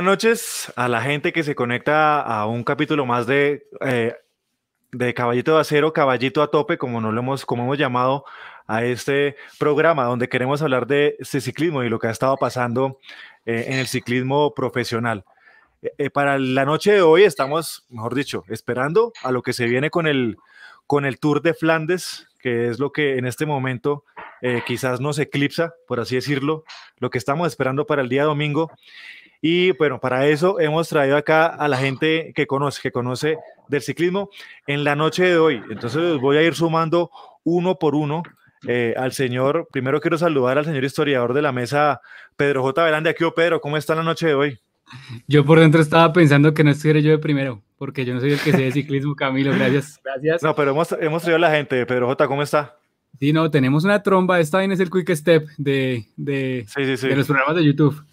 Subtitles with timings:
[0.00, 4.14] Buenas noches a la gente que se conecta a un capítulo más de, eh,
[4.92, 8.24] de Caballito de Acero, Caballito a Tope, como, nos lo hemos, como hemos llamado
[8.66, 12.98] a este programa, donde queremos hablar de este ciclismo y lo que ha estado pasando
[13.44, 15.26] eh, en el ciclismo profesional.
[15.82, 19.90] Eh, para la noche de hoy estamos, mejor dicho, esperando a lo que se viene
[19.90, 20.38] con el,
[20.86, 24.06] con el Tour de Flandes, que es lo que en este momento
[24.66, 26.64] quizás nos eclipsa, por así decirlo,
[26.96, 28.70] lo que estamos esperando para el día domingo.
[29.42, 33.82] Y bueno, para eso hemos traído acá a la gente que conoce, que conoce del
[33.82, 34.30] ciclismo
[34.66, 35.62] en la noche de hoy.
[35.70, 37.10] Entonces voy a ir sumando
[37.44, 38.22] uno por uno
[38.66, 39.68] eh, al señor.
[39.72, 42.00] Primero quiero saludar al señor historiador de la mesa,
[42.36, 42.84] Pedro J.
[42.84, 43.10] Verande.
[43.10, 44.58] Aquí, Pedro, ¿cómo está la noche de hoy?
[45.26, 48.32] Yo por dentro estaba pensando que no estuviera yo de primero, porque yo no soy
[48.32, 49.52] el que sé de ciclismo, Camilo.
[49.52, 50.42] Gracias, gracias.
[50.42, 51.86] No, pero hemos, hemos traído a la gente.
[51.86, 52.76] Pedro J., ¿cómo está?
[53.18, 54.40] Sí, no, tenemos una tromba.
[54.40, 58.04] Esta bien es el quick step de, de, de los programas de YouTube.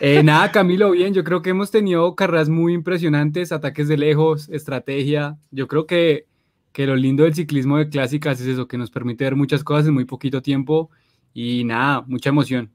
[0.00, 4.48] Eh, nada, Camilo, bien, yo creo que hemos tenido carreras muy impresionantes, ataques de lejos,
[4.48, 5.36] estrategia.
[5.50, 6.26] Yo creo que,
[6.72, 9.86] que lo lindo del ciclismo de clásicas es eso, que nos permite ver muchas cosas
[9.86, 10.90] en muy poquito tiempo
[11.32, 12.70] y nada, mucha emoción.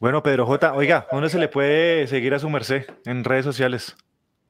[0.00, 3.96] Bueno, Pedro J, oiga, ¿dónde se le puede seguir a su merced en redes sociales?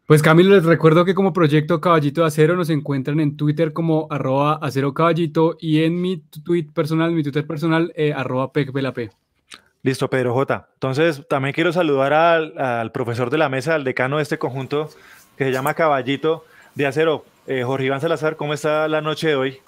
[0.06, 4.06] Pues Camilo, les recuerdo que como proyecto Caballito de Acero nos encuentran en Twitter como
[4.11, 8.52] arroba acero caballito y en mi tweet personal, mi Twitter personal, eh, arroba.
[9.85, 10.67] Listo, Pedro J.
[10.73, 14.89] Entonces, también quiero saludar al, profesor de la mesa, al decano de este conjunto,
[15.37, 17.27] que se llama Caballito de Acero.
[17.47, 19.59] Eh, Jorge Iván Salazar, ¿cómo está la noche de hoy?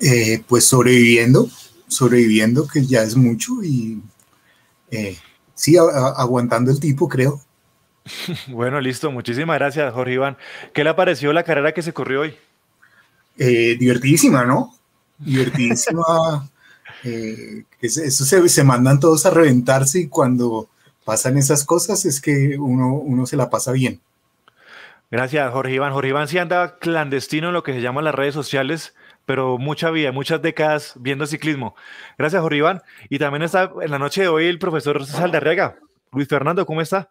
[0.00, 1.48] Eh, pues sobreviviendo,
[1.86, 4.02] sobreviviendo, que ya es mucho, y
[4.90, 5.16] eh,
[5.54, 7.40] sí, aguantando el tipo, creo.
[8.48, 10.36] bueno, listo, muchísimas gracias, Jorge Iván.
[10.72, 12.34] ¿Qué le pareció la carrera que se corrió hoy?
[13.36, 14.74] divertidísima, ¿no?
[15.18, 16.50] Divertidísima.
[17.04, 20.68] Eh, eso se, se, mandan todos a reventarse y cuando
[21.04, 24.00] pasan esas cosas es que uno, uno se la pasa bien.
[25.10, 25.92] Gracias, Jorge Iván.
[25.92, 28.94] Jorge Iván sí anda clandestino en lo que se llama las redes sociales,
[29.26, 31.76] pero mucha vida, muchas décadas viendo ciclismo.
[32.16, 32.82] Gracias, Jorge Iván.
[33.10, 35.76] Y también está en la noche de hoy el profesor Saldarrega.
[36.10, 37.10] Luis Fernando, ¿cómo está?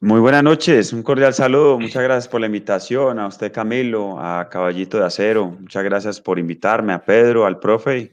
[0.00, 1.78] Muy buenas noches, un cordial saludo.
[1.78, 5.46] Muchas gracias por la invitación a usted, Camilo, a Caballito de Acero.
[5.46, 8.12] Muchas gracias por invitarme, a Pedro, al profe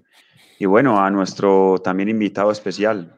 [0.60, 3.18] y bueno, a nuestro también invitado especial.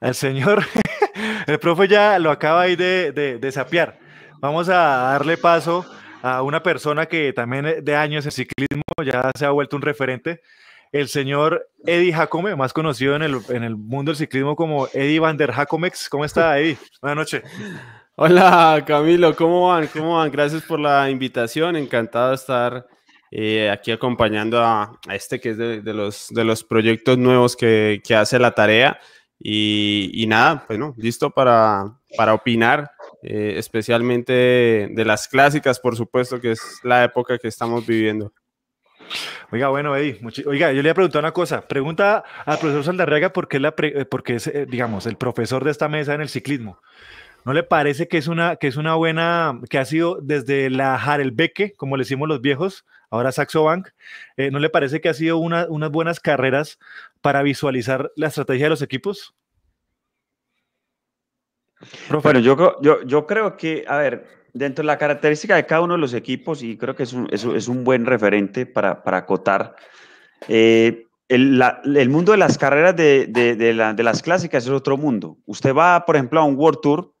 [0.00, 0.64] El señor,
[1.46, 3.98] el profe ya lo acaba ahí de, de, de sapear.
[4.40, 5.86] Vamos a darle paso
[6.22, 10.40] a una persona que también de años en ciclismo ya se ha vuelto un referente,
[10.92, 15.20] el señor Eddie Jacome, más conocido en el, en el mundo del ciclismo como Eddie
[15.20, 16.08] Van der Jacomex.
[16.08, 16.78] ¿Cómo está, Eddie?
[17.00, 17.42] Buenas noches.
[18.14, 19.86] Hola, Camilo, ¿cómo van?
[19.86, 20.30] ¿Cómo van?
[20.30, 22.86] Gracias por la invitación, encantado de estar
[23.34, 28.14] eh, aquí acompañando a, este que es de, los, de los proyectos nuevos que, que
[28.14, 29.00] hace la tarea.
[29.38, 34.32] Y, y, nada, bueno, listo para, para opinar, eh, especialmente
[34.92, 38.32] de, las clásicas, por supuesto, que es la época que estamos viviendo.
[39.50, 41.66] Oiga, bueno, Eddie, oiga, yo le voy a preguntar una cosa.
[41.66, 45.88] Pregunta al profesor Saldarriaga por qué, la porque es, eh, digamos, el profesor de esta
[45.88, 46.80] mesa en el ciclismo.
[47.44, 50.94] ¿No le parece que es una, que es una buena, que ha sido desde la
[50.94, 53.88] Harelbeke, como le decimos los viejos, ahora Saxo Bank,
[54.36, 56.78] eh, ¿no le parece que ha sido una, unas buenas carreras
[57.20, 59.34] para visualizar la estrategia de los equipos?
[62.22, 65.94] Bueno, yo, yo, yo creo que, a ver, dentro de la característica de cada uno
[65.94, 69.74] de los equipos, y creo que es un, es, un buen referente para, para acotar,
[70.48, 71.62] eh, el,
[71.96, 75.38] el, mundo de las carreras de, la, de, las clásicas es otro mundo.
[75.46, 77.11] Usted va, por ejemplo, a un World Tour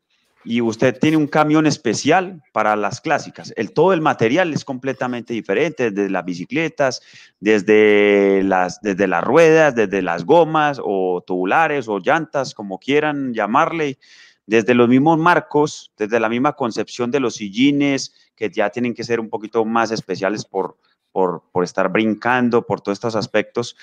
[0.44, 3.52] y usted tiene un camión especial para las clásicas.
[3.56, 7.02] El, todo el material es completamente diferente, desde las bicicletas,
[7.38, 13.98] desde las, desde las ruedas, desde las gomas o tubulares o llantas, como quieran llamarle,
[14.46, 19.04] desde los mismos marcos, desde la misma concepción de los sillines, que ya tienen que
[19.04, 20.76] ser un poquito más especiales por,
[21.12, 23.76] por, por estar brincando, por todos estos aspectos.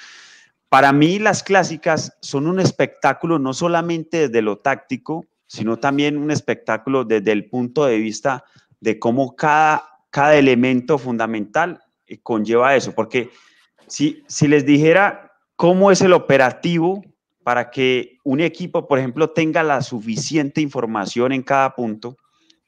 [0.67, 6.29] Para mí las clásicas son un espectáculo no solamente desde lo táctico, sino también un
[6.29, 8.45] espectáculo desde el punto de vista
[8.79, 12.93] de cómo cada, cada elemento fundamental eh, conlleva eso.
[12.93, 13.31] Porque
[13.87, 17.01] si, si les dijera cómo es el operativo
[17.41, 22.15] para que un equipo, por ejemplo, tenga la suficiente información en cada punto,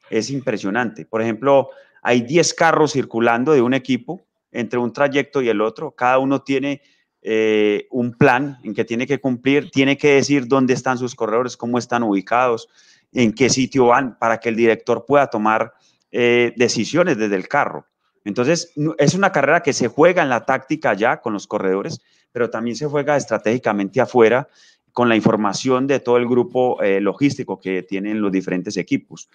[0.10, 1.06] es impresionante.
[1.06, 1.70] Por ejemplo,
[2.02, 5.92] hay 10 carros circulando de un equipo entre un trayecto y el otro.
[5.92, 6.82] Cada uno tiene
[7.24, 11.56] eh, un plan en que tiene que cumplir, tiene que decir dónde están sus corredores,
[11.56, 12.68] cómo están ubicados,
[13.14, 15.74] en qué sitio van, para que el director pueda tomar
[16.12, 17.86] eh, decisiones desde el carro.
[18.24, 22.02] Entonces, es una carrera que se juega en la táctica ya con los corredores,
[22.32, 24.48] pero también se juega estratégicamente afuera
[24.92, 29.30] con la información de todo el grupo eh, logístico que tienen los diferentes equipos.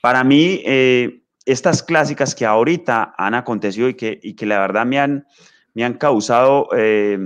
[0.00, 0.62] Para mí,
[1.44, 5.26] estas clásicas que ahorita han acontecido y que, y que la verdad me han,
[5.78, 7.20] me han causado eh,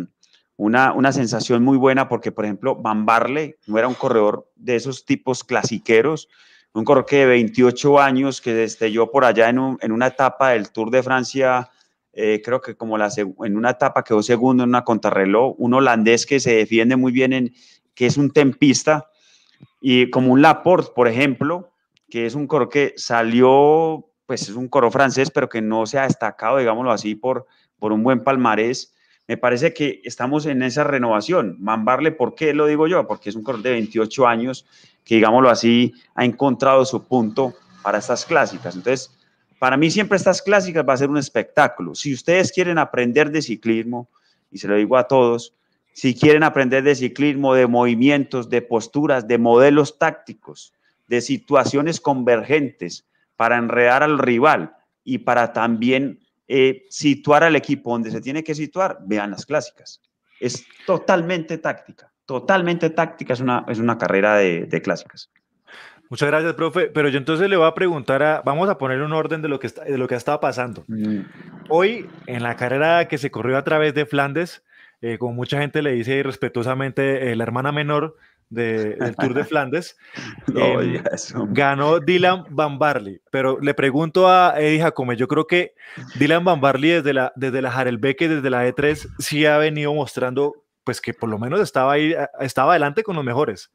[0.56, 4.76] una, una, sensación muy buena porque, por ejemplo, Van Barle no era un corredor de
[4.76, 6.28] esos tipos clasiqueros,
[6.74, 10.70] un corredor que de 28 años que destelló por allá en, en una etapa del
[10.70, 11.70] Tour de Francia
[12.12, 16.26] eh, creo que como la, en una etapa quedó segundo en una contrarreloj, un holandés
[16.26, 17.54] que se defiende muy bien, en,
[17.94, 19.08] que es un tempista,
[19.80, 21.72] y como un Laporte, por ejemplo,
[22.10, 25.98] que es un coro que salió, pues es un coro francés, pero que no se
[25.98, 27.46] ha destacado, digámoslo así, por,
[27.82, 28.94] por un buen palmarés.
[29.26, 31.56] Me parece que estamos en esa renovación.
[31.58, 33.08] Mambarle, ¿por qué lo digo yo?
[33.08, 34.64] Porque es un coro de 28 años
[35.04, 38.76] que, digámoslo así, ha encontrado su punto para estas clásicas.
[38.76, 39.10] Entonces,
[39.58, 41.96] para mí siempre estas clásicas va a ser un espectáculo.
[41.96, 44.08] Si ustedes quieren aprender de ciclismo,
[44.52, 45.52] y se lo digo a todos,
[45.92, 50.72] si quieren aprender de ciclismo, de movimientos, de posturas, de modelos tácticos,
[51.08, 58.10] de situaciones convergentes para enredar al rival y para también eh, situar al equipo donde
[58.10, 60.00] se tiene que situar, vean las clásicas.
[60.40, 65.30] Es totalmente táctica, totalmente táctica, es una, es una carrera de clásicas.
[66.12, 66.88] Muchas gracias, profe.
[66.88, 69.58] Pero yo entonces le voy a preguntar a, vamos a poner un orden de lo
[69.58, 70.84] que, está, de lo que ha estado pasando.
[70.86, 71.20] Mm.
[71.70, 74.62] Hoy, en la carrera que se corrió a través de Flandes,
[75.00, 78.18] eh, como mucha gente le dice respetuosamente, eh, la hermana menor
[78.52, 79.96] del Tour de Flandes,
[80.54, 81.02] em,
[81.52, 83.20] ganó Dylan Van Barley.
[83.30, 85.74] Pero le pregunto a Eddie Jacome, yo creo que
[86.16, 90.54] Dylan Van Barley desde la, desde la Harelbeke, desde la E3, sí ha venido mostrando
[90.84, 93.70] pues que por lo menos estaba ahí, estaba adelante con los mejores.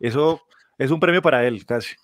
[0.00, 0.42] Eso
[0.78, 1.94] es un premio para él, casi.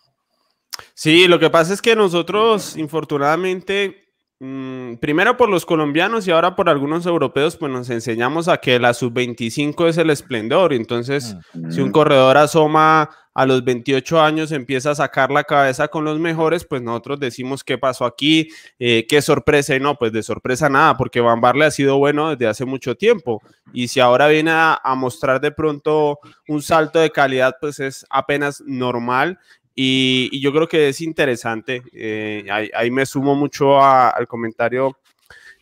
[0.94, 4.05] Sí, lo que pasa es que nosotros, infortunadamente,
[4.40, 8.78] mm, primero por los colombianos y ahora por algunos europeos, pues nos enseñamos a que
[8.78, 10.72] la sub-25 es el esplendor.
[10.72, 11.36] Entonces,
[11.70, 16.18] si un corredor asoma a los 28 años, empieza a sacar la cabeza con los
[16.18, 18.48] mejores, pues nosotros decimos qué pasó aquí,
[18.78, 19.76] eh, qué sorpresa.
[19.76, 22.94] Y no, pues de sorpresa nada, porque Van Barle ha sido bueno desde hace mucho
[22.94, 23.42] tiempo.
[23.74, 26.18] Y si ahora viene a, mostrar de pronto
[26.48, 29.38] un salto de calidad, pues es apenas normal.
[29.78, 31.82] Y, yo creo que es interesante.
[31.92, 34.98] Eh, ahí, me sumo mucho al comentario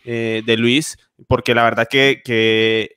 [0.04, 0.96] eh, de Luis,
[1.26, 2.96] porque la verdad que,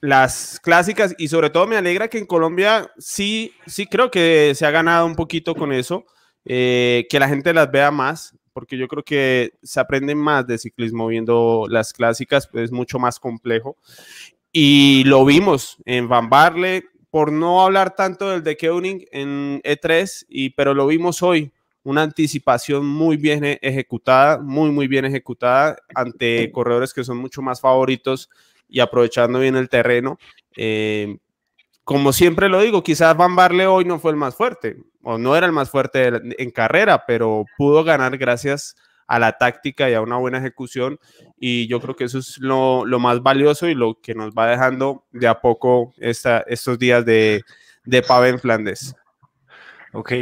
[0.00, 4.64] las clásicas, y sobre todo me alegra que en Colombia sí, sí creo que se
[4.64, 6.04] ha ganado un poquito con eso,
[6.44, 10.58] eh, que la gente las vea más, porque yo creo que se aprende más de
[10.58, 13.76] ciclismo viendo las clásicas, pues es mucho más complejo.
[14.52, 16.30] Y lo vimos en Van
[17.16, 21.50] por no hablar tanto del de Keuning en E3, y, pero lo vimos hoy,
[21.82, 27.40] una anticipación muy bien e-, ejecutada, muy, muy bien ejecutada ante corredores que son mucho
[27.40, 28.28] más favoritos
[28.68, 30.18] y aprovechando bien el terreno.
[30.58, 31.16] Eh,
[31.84, 35.34] como siempre lo digo, quizás Van Barle hoy no fue el más fuerte, o no
[35.34, 40.00] era el más fuerte en carrera, pero pudo ganar gracias a la táctica y a
[40.00, 40.98] una buena ejecución.
[41.38, 45.04] Y yo creo que eso es lo, más valioso y lo que nos va dejando
[45.12, 47.42] de a poco esta, estos días de,
[47.84, 48.94] de Pave en Flandes.
[49.92, 50.12] Ok.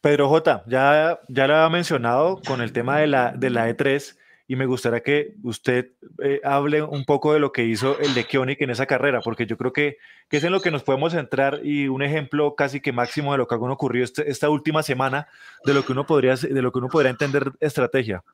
[0.00, 4.16] Pedro J, ya, ya lo ha mencionado con el tema de la, de la E3
[4.52, 5.92] y me gustaría que usted
[6.22, 9.46] eh, hable un poco de lo que hizo el de Kionic en esa carrera, porque
[9.46, 9.96] yo creo que,
[10.28, 13.38] que, es en lo que nos podemos centrar y un ejemplo casi que máximo de
[13.38, 15.26] lo que ha ocurrido este, esta última semana,
[15.64, 18.24] de lo que uno podría, de lo que uno podría entender estrategia.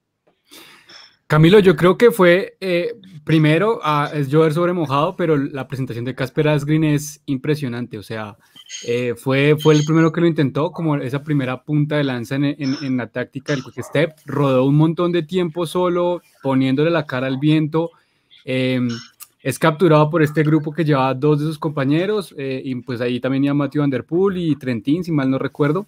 [1.29, 6.05] Camilo, yo creo que fue eh, primero a, es llover sobre mojado, pero la presentación
[6.05, 7.97] de Casper Asgreen es impresionante.
[7.97, 8.39] O sea,
[8.87, 12.45] eh, fue, fue el primero que lo intentó, como esa primera punta de lanza en,
[12.45, 14.13] en, la táctica del quick step.
[14.27, 17.91] Rodó un montón de tiempo solo, poniéndole la cara al viento.
[18.45, 18.89] Em,
[19.43, 23.21] es capturado por este grupo que lleva dos de sus compañeros, eh, y pues ahí
[23.21, 25.87] también iba Matthew Van Der Poel y Trentin, si mal no recuerdo.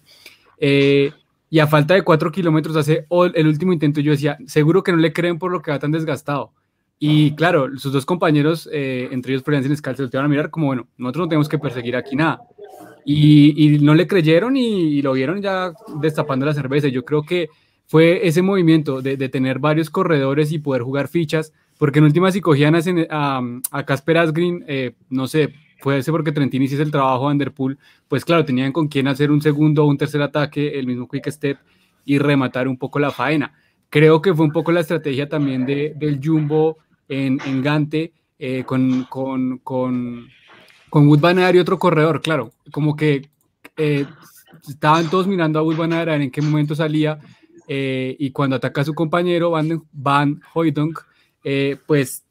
[0.57, 1.11] Eh,
[1.49, 4.97] y a falta de cuatro kilómetros hace el último intento, yo decía, seguro que no
[4.97, 6.53] le creen por lo que va tan desgastado.
[6.97, 10.87] Y claro, sus dos compañeros, entre ellos Florian Sinescal, se van a mirar como, bueno,
[10.97, 12.41] nosotros no tenemos que perseguir aquí nada.
[13.03, 16.87] Y, no le creyeron y, lo vieron ya destapando la cerveza.
[16.87, 17.49] Yo creo que
[17.87, 22.41] fue ese movimiento de, tener varios corredores y poder jugar fichas, porque en última si
[22.41, 27.27] cogían a, a Casper Asgreen, eh, no sé, puede ser porque Trentini hiciese el trabajo
[27.27, 30.87] de Underpool, pues claro, tenían con quién hacer un segundo o un tercer ataque, el
[30.87, 31.57] mismo quick step
[32.05, 33.53] y rematar un poco la faena.
[33.89, 36.77] Creo que fue un poco la estrategia también de, del Jumbo
[37.09, 40.27] en, en Gante eh, con, con, con,
[40.91, 43.27] con Wood Van y otro corredor, claro, como que
[43.77, 44.05] eh,
[44.69, 47.17] estaban todos mirando a Wood Van en qué momento salía
[47.67, 50.99] eh, y cuando ataca a su compañero Van, Van Hoydonk,
[51.87, 52.23] pues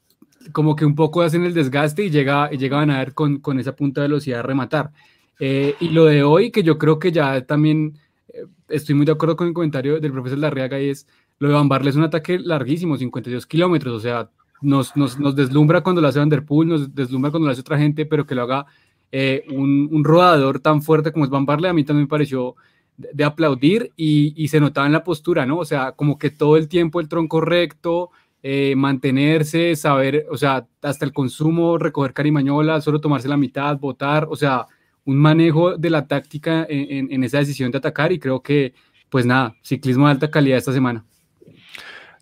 [0.51, 3.75] como que un poco hacen el desgaste y, llega, y llegaban a con, con esa
[3.75, 4.91] punta de velocidad a rematar.
[5.39, 7.97] Eh, y lo de hoy, que yo creo que ya también
[8.29, 11.07] eh, estoy muy de acuerdo con el comentario del profesor Larriaga, y es
[11.39, 14.29] lo de Van Barle es un ataque larguísimo, 52 kilómetros, o sea,
[14.61, 18.25] nos, nos, deslumbra cuando lo hace Vanderpool, nos deslumbra cuando lo hace otra gente, pero
[18.25, 18.65] que lo haga
[19.11, 22.55] eh, un, rodador tan fuerte como es Van Barle, a mí también me pareció
[22.97, 25.57] de, aplaudir y, y, se notaba en la postura, ¿no?
[25.57, 28.11] O sea, como que todo el tiempo el tronco recto,
[28.43, 34.27] eh, mantenerse, saber, o sea, hasta el consumo, recoger carimañola, solo tomarse la mitad, votar,
[34.31, 34.65] o sea,
[35.05, 38.73] un manejo de la táctica en, en, esa decisión de atacar y creo que,
[39.09, 41.05] pues nada, ciclismo de alta calidad esta semana.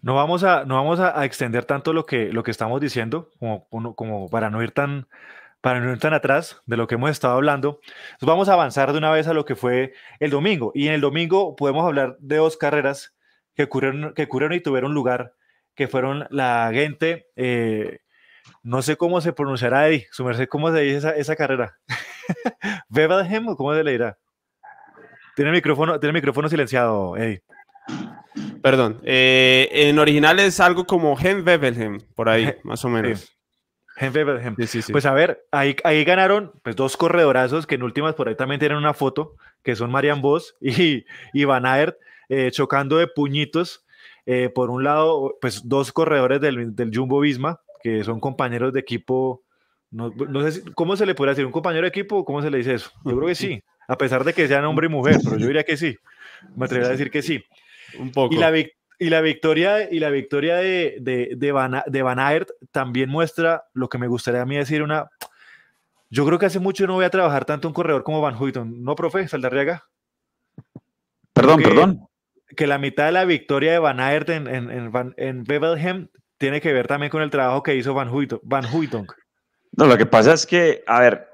[0.02, 3.96] No vamos a, no vamos a, extender tanto lo que, lo que estamos diciendo, como,
[3.96, 5.08] como para no ir tan,
[5.62, 7.80] para no ir tan atrás de lo que hemos estado hablando.
[7.84, 10.72] Entonces vamos a avanzar de una vez a lo que fue el domingo.
[10.74, 13.14] Y en el domingo podemos hablar de dos carreras
[13.56, 15.34] que ocurrieron, que ocurrieron y tuvieron lugar
[15.76, 18.00] que fueron la gente, eh,
[18.64, 21.78] no sé cómo se pronunciará ahí, su merced, ¿cómo se dice esa, esa carrera?
[22.90, 24.18] ¿Bebelhem o cómo se le dirá?
[25.38, 27.44] Tiene el micrófono, tiene micrófono silenciado, Eddie.
[28.62, 33.20] Perdón, eh, en original es algo como Hem Bebelhem, por ahí, más o menos.
[33.20, 33.28] Sí.
[34.66, 38.30] Sí, sí, pues a ver, ahí, ahí ganaron pues, dos corredorazos que en últimas por
[38.30, 41.98] ahí también tienen una foto, que son Marian Vos y, y Van Aert,
[42.30, 43.86] eh, chocando de puñitos
[44.26, 48.80] eh, por un lado, pues dos corredores del, del, Jumbo Visma, que son compañeros de
[48.80, 49.44] equipo.
[49.92, 52.60] No, no sé cómo se le puede decir, un compañero de equipo, ¿cómo se le
[52.60, 52.92] dice eso?
[53.04, 55.64] Yo creo que sí, a pesar de que sean hombre y mujer, pero yo diría
[55.64, 55.98] que sí.
[56.56, 57.44] Me atrevería a decir que sí.
[57.98, 58.34] Un poco.
[58.34, 62.50] Y la, y la victoria, y la victoria de, de, de, Van, de Van Aert
[62.72, 65.10] también muestra lo que me gustaría a mí decir una.
[66.10, 68.84] Yo creo que hace mucho no voy a trabajar tanto un corredor como Van Huyton.
[68.84, 69.28] ¿No, profe?
[69.28, 69.86] Saldarriaga.
[71.34, 72.10] Perdón, perdón
[72.56, 76.62] que la mitad de la victoria de Van Aert en, en, en, en Bebelhem tiene
[76.62, 78.40] que ver también con el trabajo que hizo Van Huytong.
[78.44, 78.66] Van
[79.72, 81.29] No, lo que pasa es que, a ver,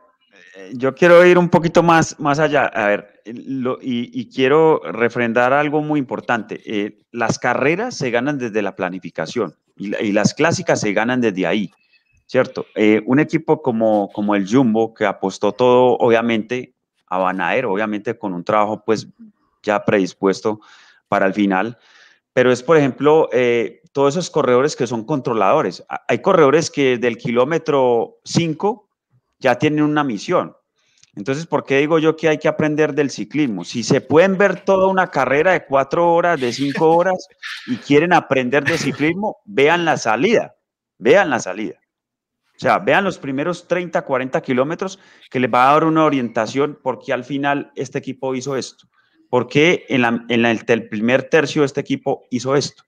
[0.74, 5.54] yo quiero ir un poquito más, más allá, a ver, lo, y, y, quiero refrendar
[5.54, 6.62] algo muy importante.
[6.66, 11.46] Eh, las carreras se ganan desde la planificación y, y, las clásicas se ganan desde
[11.46, 11.72] ahí,
[12.26, 12.66] ¿cierto?
[12.76, 16.74] Eh, un equipo como, como el Jumbo, que apostó todo, obviamente,
[17.08, 19.08] a Van Aert, obviamente con un trabajo pues
[19.64, 20.60] ya predispuesto,
[21.08, 21.78] para el final,
[22.34, 25.86] pero es, por ejemplo, eh, todos esos corredores que son controladores.
[26.08, 28.85] Hay corredores que del kilómetro 5
[29.40, 30.56] ya tienen una misión.
[31.16, 33.64] Entonces, ¿por qué digo yo que hay que aprender del ciclismo?
[33.64, 37.28] Si se pueden ver toda una carrera de cuatro horas, de cinco horas,
[37.68, 40.56] y quieren aprender de ciclismo, vean la salida,
[40.98, 41.80] vean la salida.
[42.56, 45.00] O sea, vean los primeros 30, 40 kilómetros
[45.30, 48.88] que les va a dar una orientación porque al final este equipo hizo esto.
[49.30, 50.06] ¿Por qué en,
[50.46, 52.84] el, primer tercio este equipo hizo esto?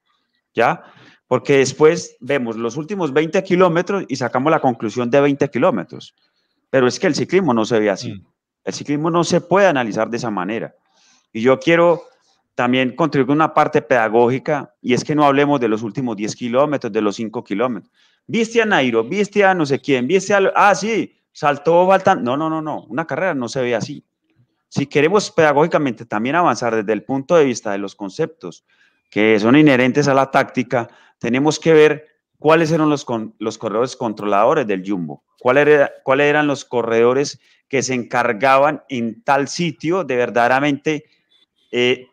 [0.54, 0.84] ¿Ya?
[1.28, 6.14] Porque después vemos los últimos 20 kilómetros y sacamos la conclusión de 20 kilómetros.
[6.70, 8.14] Pero es que el ciclismo no se ve así.
[8.14, 8.26] Mm.
[8.64, 10.76] El ciclismo no se puede analizar de esa manera.
[11.32, 12.04] Y yo quiero
[12.56, 16.92] también contribuir una parte pedagógica y es que no hablemos de los últimos 10 kilómetros,
[16.92, 17.92] de los 5 kilómetros.
[18.26, 19.04] ¿Viste a Nairo?
[19.04, 20.08] ¿Viste a no sé quién?
[20.08, 20.52] ¿Viste a...
[20.56, 22.24] Ah, sí, saltó Baltán.
[22.24, 22.82] No, no, no, no.
[22.90, 24.04] Una carrera no se ve así.
[24.70, 28.66] Si queremos pedagógicamente también avanzar desde el punto de vista de los conceptos
[29.10, 33.06] que son inherentes a la táctica, tenemos que ver cuáles eran los,
[33.40, 40.04] los corredores controladores del Jumbo, cuáles eran los corredores que se encargaban en tal sitio
[40.04, 41.06] de verdaderamente
[41.72, 42.08] eh,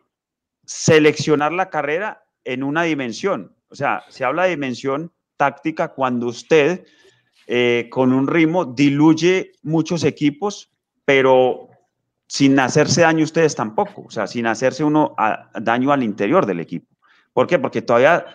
[0.65, 3.55] seleccionar la carrera en una dimensión.
[3.69, 6.85] O sea, se habla de dimensión táctica cuando usted
[7.47, 10.71] eh, con un ritmo diluye muchos equipos,
[11.05, 11.69] pero
[12.27, 15.15] sin hacerse daño ustedes tampoco, o sea, sin hacerse uno
[15.61, 16.95] daño al interior del equipo.
[17.33, 17.59] ¿Por qué?
[17.59, 18.25] Porque todavía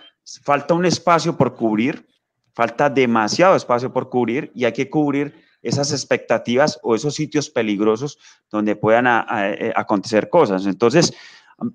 [0.43, 2.07] falta un espacio por cubrir,
[2.53, 8.19] falta demasiado espacio por cubrir y hay que cubrir esas expectativas o esos sitios peligrosos
[8.51, 10.67] donde puedan eh, acontecer cosas.
[10.67, 11.13] Entonces,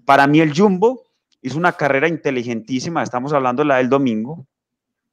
[0.06, 1.04] para mí el Jumbo
[1.42, 4.48] hizo una carrera inteligentísima, estamos hablando de la del domingo,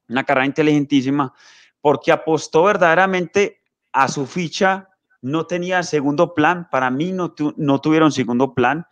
[0.09, 1.33] una carrera inteligentísima
[1.81, 3.59] porque apostó verdaderamente
[3.91, 4.89] a su ficha
[5.21, 8.85] no tenía segundo plan, para mí no, no tuvieron segundo plan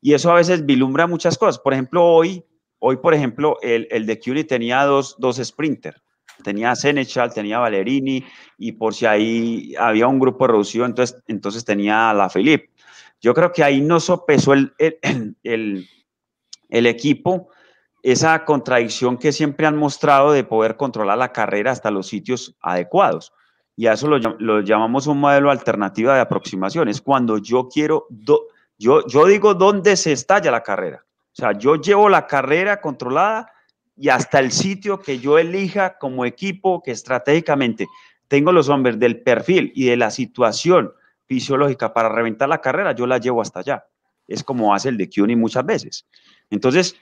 [0.00, 1.58] y eso a veces vilumbra muchas cosas.
[1.58, 2.44] Por ejemplo, hoy,
[2.80, 6.02] hoy por ejemplo, el, el de Curie tenía dos, dos sprinters.
[6.42, 8.24] Tenía Senechal, tenía Valerini
[8.58, 12.70] y por si ahí había un grupo reducido, entonces, entonces tenía la Felipe.
[13.20, 15.86] Yo creo que ahí no sopesó el, el,
[16.68, 17.50] el equipo
[18.02, 23.34] esa contradicción que siempre han mostrado de poder controlar la carrera hasta los sitios adecuados
[23.80, 26.88] y a eso lo, llamamos un modelo alternativo de aproximación.
[26.88, 28.08] Es cuando yo quiero,
[28.76, 31.06] yo, yo digo dónde se estalla la carrera.
[31.32, 33.52] O sea, yo llevo la carrera controlada
[33.96, 37.86] y hasta el sitio que yo elija como equipo que estratégicamente
[38.28, 40.92] tengo los hombres del perfil y de la situación
[41.26, 43.84] fisiológica para reventar la carrera, yo la llevo hasta allá.
[44.26, 46.06] Es como hace el de CUNY muchas veces.
[46.50, 46.96] Entonces,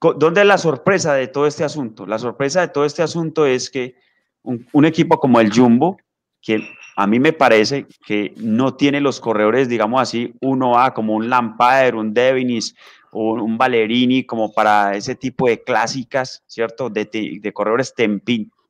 [0.00, 2.06] ¿dónde es la sorpresa de todo este asunto?
[2.06, 3.96] La sorpresa de todo este asunto es que
[4.42, 5.98] un, equipo como el Jumbo,
[6.40, 11.14] que a mí me parece que no tiene los corredores, digamos así, uno a como
[11.14, 12.74] un Lampard, un Devinis
[13.12, 16.90] o un Valerini, como para ese tipo de clásicas, ¿cierto?
[16.90, 17.04] De,
[17.40, 17.94] de corredores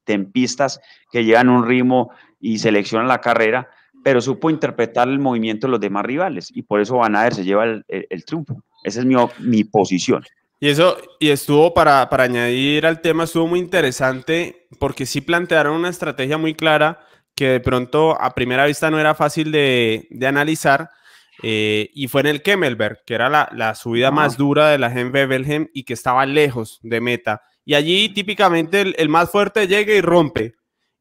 [0.05, 0.81] tempistas
[1.11, 3.71] que llevan un ritmo y seleccionan la carrera,
[4.03, 7.45] pero supo interpretar el movimiento de los demás rivales y por eso Van Aert se
[7.45, 8.63] lleva el, el, triunfo.
[8.83, 10.25] Esa es mi, mi posición.
[10.59, 15.77] Y eso, y estuvo para, para añadir al tema, estuvo muy interesante porque sí plantearon
[15.77, 17.01] una estrategia muy clara
[17.35, 20.91] que de pronto a primera vista no era fácil de, de analizar,
[21.43, 24.89] eh, y fue en el Kemmelberg, que era la, la subida más dura de la
[24.89, 27.43] Belgium y que estaba lejos de meta.
[27.65, 30.55] Y allí típicamente el, el más fuerte llega y rompe.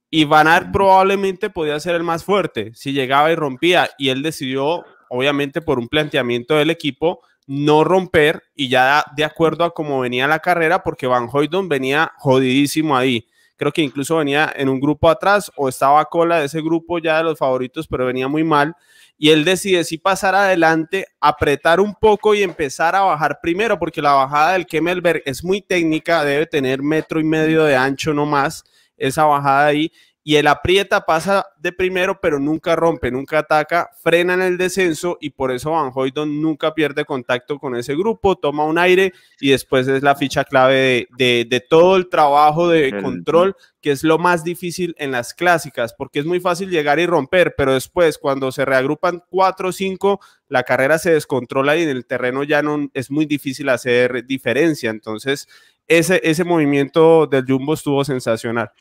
[0.10, 3.90] Y Van Aert probablemente podía ser el más fuerte si llegaba y rompía.
[3.98, 9.64] Y él decidió, obviamente por un planteamiento del equipo, no romper y ya de acuerdo
[9.64, 13.28] a cómo venía la carrera, porque Van Hoydon venía jodidísimo ahí.
[13.56, 16.98] Creo que incluso venía en un grupo atrás o estaba a cola de ese grupo
[16.98, 18.76] ya de los favoritos, pero venía muy mal.
[19.24, 24.01] Y él decide si pasar adelante, apretar un poco y empezar a bajar primero, porque
[24.01, 28.25] la bajada del Kemmelberg es muy técnica, debe tener metro y medio de ancho no
[28.25, 28.63] más,
[28.98, 29.92] esa bajada ahí
[30.24, 35.18] y el aprieta pasa de primero, pero nunca rompe, nunca ataca, frena en el descenso
[35.20, 39.50] y por eso Van Hoydon nunca pierde contacto con ese grupo, toma un aire y
[39.50, 44.44] después es la ficha clave de, todo el trabajo de control, que es lo más
[44.44, 48.63] difícil en las clásicas, porque es muy fácil llegar y romper, pero después cuando se
[48.63, 53.10] reagrupan cuatro o cinco, la carrera se descontrola y en el terreno ya no es
[53.10, 54.92] muy difícil hacer diferencia.
[54.92, 55.48] Entonces,
[55.88, 58.72] ese, ese movimiento del Jumbo estuvo sensacional.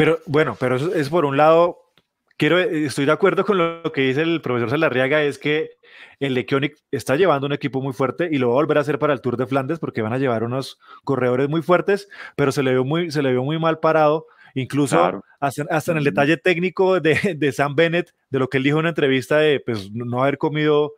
[0.00, 1.92] Pero bueno, pero eso es por un lado,
[2.38, 5.72] quiero, estoy de acuerdo con lo que dice el profesor Salarriaga, es que
[6.20, 8.98] el Lekionic está llevando un equipo muy fuerte y lo va a volver a hacer
[8.98, 12.62] para el Tour de Flandes porque van a llevar unos corredores muy fuertes, pero se
[12.62, 14.26] le vio muy, se le vio muy mal parado.
[14.54, 18.78] Incluso hasta, en el detalle técnico de, de, Sam Bennett, de lo que él dijo
[18.78, 20.94] en una entrevista de pues, no haber comido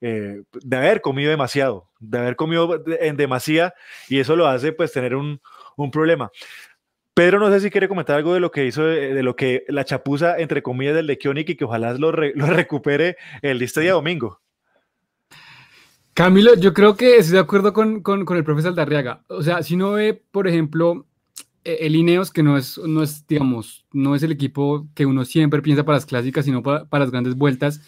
[0.00, 3.74] eh, de haber comido demasiado, de haber comido en demasía,
[4.08, 5.40] y eso lo hace pues tener un,
[5.76, 6.30] un problema.
[7.14, 9.84] Pedro, no sé si quiere comentar algo de lo que hizo, de, lo que la
[9.84, 13.92] chapuza, entre comillas, del de Kionic y que ojalá lo, lo recupere el este día
[13.92, 14.40] domingo.
[16.12, 19.24] Camilo, yo creo que estoy de acuerdo con, con, con el profesor Darriaga.
[19.28, 21.06] O sea, si no ve, por ejemplo,
[21.64, 25.24] e, el Ineos, que no es, no es, digamos, no es el equipo que uno
[25.24, 27.80] siempre piensa para las clásicas, sino para, para las grandes vueltas.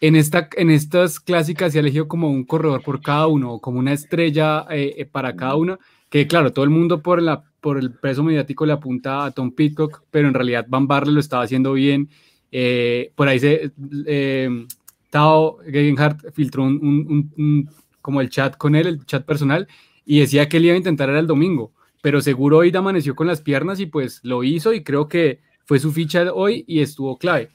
[0.00, 3.78] En, esta, en estas clásicas se ha elegido como un corredor por cada uno, como
[3.78, 5.78] una estrella eh, eh, para cada uno,
[6.14, 9.50] que claro, todo el mundo por la por el peso mediático le apunta a Tom
[9.50, 12.08] Pitcock, pero en realidad Van Barle lo estaba haciendo bien.
[12.52, 13.72] Eh, por ahí se,
[14.06, 14.64] eh,
[15.10, 17.68] Tao Gegenhardt filtró un,
[18.00, 19.66] como el chat con él, el chat personal,
[20.04, 23.26] y decía que él iba a intentar era el domingo, pero seguro hoy amaneció con
[23.26, 27.18] las piernas y pues lo hizo y creo que fue su ficha hoy y estuvo
[27.18, 27.48] clave.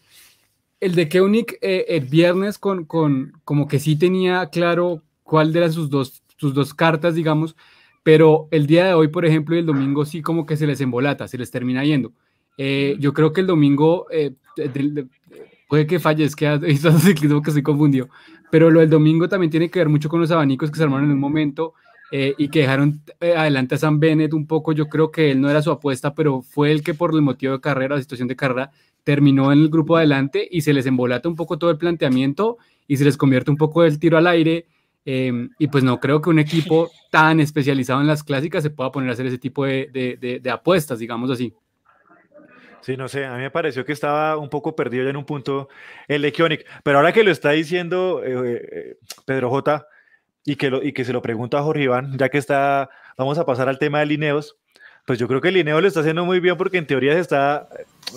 [0.81, 5.71] El de Keunig eh, el viernes con, con, como que sí tenía claro cuál eran
[5.71, 7.55] sus dos, sus dos cartas, digamos,
[8.11, 10.81] pero el día de hoy, por ejemplo, y el domingo sí como que se les
[10.81, 12.11] embolata, se les termina yendo.
[12.57, 14.33] Eh, yo creo que el domingo eh,
[15.67, 18.09] puede que fallezca, es ciclismo que estoy confundido,
[18.49, 21.05] pero lo del domingo también tiene que ver mucho con los abanicos que se armaron
[21.05, 21.75] en un momento
[22.11, 24.71] eh, y que dejaron adelante a Sam Bennett un poco.
[24.71, 27.53] Yo creo que él no era su apuesta, pero fue el que por el motivo
[27.53, 28.71] de carrera, la situación de carrera,
[29.03, 32.97] terminó en el grupo adelante y se les embolata un poco todo el planteamiento y
[32.97, 34.65] se les convierte un poco el tiro al aire
[35.05, 38.91] Em, y pues no creo que un equipo tan especializado en las clásicas se pueda
[38.91, 41.53] poner a hacer ese tipo de, apuestas, digamos así.
[42.81, 45.25] Sí, no sé, a mí me pareció que estaba un poco perdido ya en un
[45.25, 45.67] punto
[46.07, 49.85] el de pero ahora que lo está diciendo eh, eh, Pedro J
[50.45, 53.45] y que, y que se lo pregunta a Jorge Iván, ya que está, vamos a
[53.45, 54.58] pasar al tema de Lineos,
[55.09, 57.19] pues yo creo que el Lineo lo está haciendo muy bien porque en teoría se
[57.19, 57.67] está,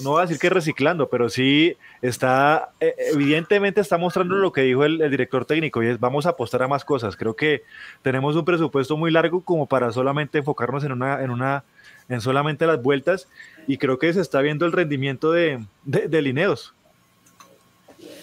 [0.02, 4.60] no voy a decir que reciclando, pero sí está, eh, evidentemente está mostrando lo que
[4.60, 7.16] dijo el, director técnico y es vamos a apostar a más cosas.
[7.16, 7.62] Creo que
[8.02, 11.64] tenemos un presupuesto muy largo como para solamente enfocarnos en una, en una,
[12.10, 13.26] en solamente las vueltas
[13.66, 16.74] y creo que se está viendo el rendimiento de, de, Lineos.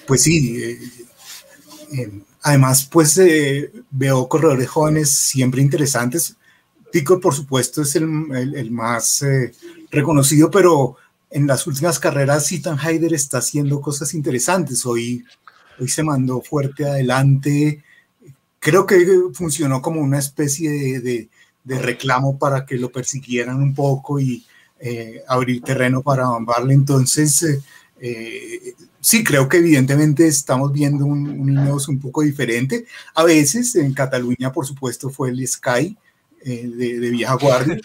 [0.06, 0.80] Pues sí, eh,
[1.98, 3.20] eh, además pues
[3.90, 6.38] veo corredores jóvenes siempre interesantes
[6.92, 8.08] Tico, por supuesto, es el,
[8.72, 9.52] más eh,
[9.92, 10.96] reconocido, pero
[11.30, 14.86] en las últimas carreras Ethan Heider está haciendo cosas interesantes.
[14.86, 15.24] Hoy,
[15.80, 17.84] hoy se mandó fuerte adelante.
[18.60, 21.30] Creo que funcionó como una especie de,
[21.66, 24.44] reclamo para que lo persiguieran un poco y
[25.28, 27.62] abrir terreno para Van Entonces,
[29.00, 32.86] sí, creo que evidentemente estamos viendo un, un un poco diferente.
[33.14, 35.96] A veces en Cataluña, por supuesto, fue el Sky
[36.44, 37.80] de, de, vieja guardia.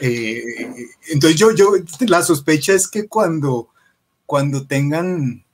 [0.00, 3.68] entonces yo, yo, la sospecha es que cuando,
[4.26, 5.44] cuando tengan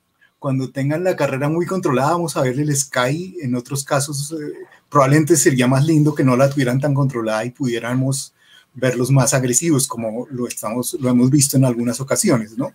[0.44, 3.38] cuando tengan la carrera muy controlada, vamos a ver el Sky.
[3.40, 4.52] En otros casos, eh,
[4.90, 8.34] probablemente sería más lindo que no la tuvieran tan controlada y pudiéramos
[8.74, 12.74] verlos más agresivos, como lo, estamos, lo hemos visto en algunas ocasiones, ¿no?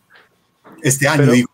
[0.82, 1.52] Este año, digo.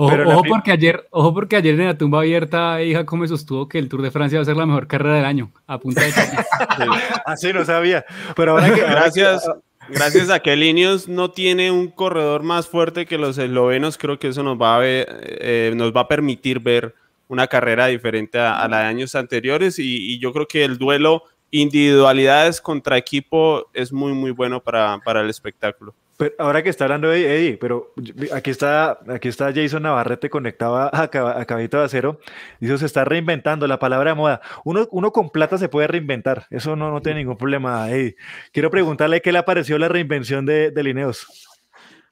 [0.00, 3.88] Ojo, porque ayer, ojo porque ayer en la tumba abierta, hija, como sostuvo que el
[3.88, 6.12] Tour de Francia va a ser la mejor carrera del año, a punta de
[7.26, 8.04] Así no sabía.
[8.36, 8.80] Pero ahora que.
[8.80, 9.50] Gracias.
[9.88, 14.28] Gracias a que Linios no tiene un corredor más fuerte que los eslovenos, creo que
[14.28, 16.94] eso nos va a, eh, nos va a permitir ver
[17.26, 22.60] una carrera diferente a, la de años anteriores y, yo creo que el duelo individualidades
[22.60, 25.94] contra equipo es muy muy bueno para, para el espectáculo
[26.38, 27.92] ahora que está hablando Eddie, pero
[28.32, 31.08] aquí está, aquí está Jason Navarrete conectado a, a
[31.46, 32.20] Caballito de Acero.
[32.60, 34.40] Dice, se está reinventando la palabra de moda.
[34.64, 36.46] Uno, uno con plata se puede reinventar.
[36.50, 38.16] Eso no, no tiene ningún problema, Eddie.
[38.52, 41.26] Quiero preguntarle qué le pareció la reinvención de, de Lineos.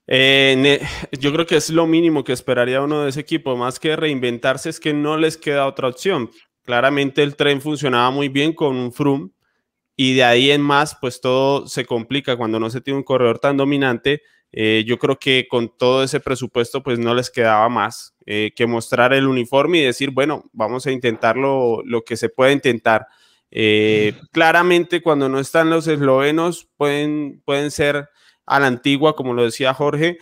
[0.06, 0.80] Eh,
[1.18, 3.56] yo creo que es lo mínimo que esperaría uno de ese equipo.
[3.56, 6.30] Más que reinventarse, es que no les queda otra opción.
[6.64, 9.30] Claramente el tren funcionaba muy bien con un Froome
[9.96, 13.38] y de ahí en más, pues todo se complica cuando no se tiene un corredor
[13.38, 14.22] tan dominante.
[14.52, 18.66] Eh, yo creo que con todo ese presupuesto, pues no les quedaba más eh, que
[18.66, 23.06] mostrar el uniforme y decir, bueno, vamos a intentarlo lo que se puede intentar.
[23.50, 28.10] Eh, claramente, cuando no están los eslovenos, pueden, pueden ser
[28.44, 30.18] a la antigua, como lo decía Jorge,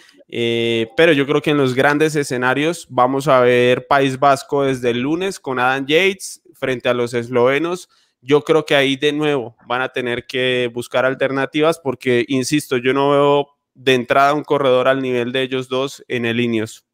[0.96, 5.00] pero yo creo que en los grandes escenarios vamos a ver País Vasco desde el
[5.00, 7.90] lunes con Adam Yates frente a los eslovenos
[8.24, 12.94] yo creo que ahí de nuevo van a tener que buscar alternativas porque, insisto, yo
[12.94, 16.87] no veo de entrada un corredor al nivel de ellos dos en el Ineos.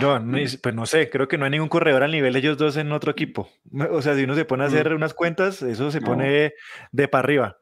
[0.00, 2.56] No, no, pues no sé, creo que no hay ningún corredor al nivel de ellos
[2.56, 3.48] dos en otro equipo.
[3.90, 6.52] O sea, si uno se pone a hacer unas cuentas, eso se pone
[6.92, 7.56] de para arriba.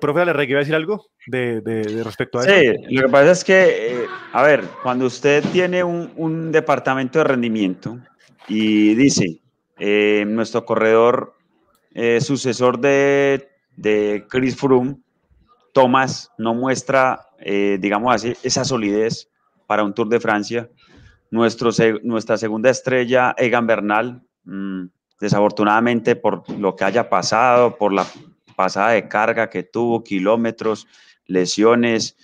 [0.00, 2.54] Profe le iba a decir algo de, respecto a eso.
[2.54, 7.18] Sí, lo que pasa es que, eh, a ver, cuando usted tiene un, un departamento
[7.18, 7.98] de rendimiento
[8.46, 9.40] y dice,
[9.78, 11.34] eh, nuestro corredor
[11.94, 13.48] eh, sucesor de,
[14.28, 14.96] Chris Froome,
[15.72, 19.30] Thomas, no muestra, eh, digamos así, esa solidez
[19.66, 20.68] para un Tour de Francia.
[21.30, 21.70] Nuestro,
[22.02, 24.86] nuestra segunda estrella, Egan Bernal, mm,
[25.20, 28.06] desafortunadamente por lo que haya pasado, por la
[28.56, 30.88] pasada de carga que tuvo, kilómetros,
[31.26, 32.16] lesiones,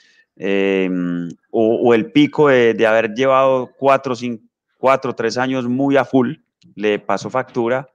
[1.51, 4.15] o, el pico de, haber llevado cuatro,
[4.79, 6.35] cuatro, tres años muy a full,
[6.75, 7.89] le pasó factura,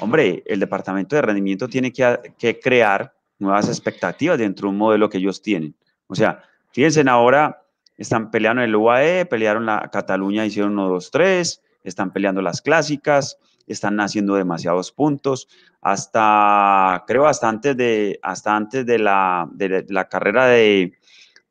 [0.00, 5.18] hombre, el departamento de rendimiento tiene que, crear nuevas expectativas dentro de un modelo que
[5.18, 5.74] ellos tienen.
[6.06, 6.42] O sea,
[6.72, 7.62] fíjense ahora,
[7.96, 13.38] están peleando el UAE, pelearon la Cataluña, hicieron 1, 2, 3, están peleando las clásicas,
[13.66, 15.48] están haciendo demasiados puntos,
[15.80, 20.94] hasta, creo, hasta antes de, hasta antes de, la, de la carrera de,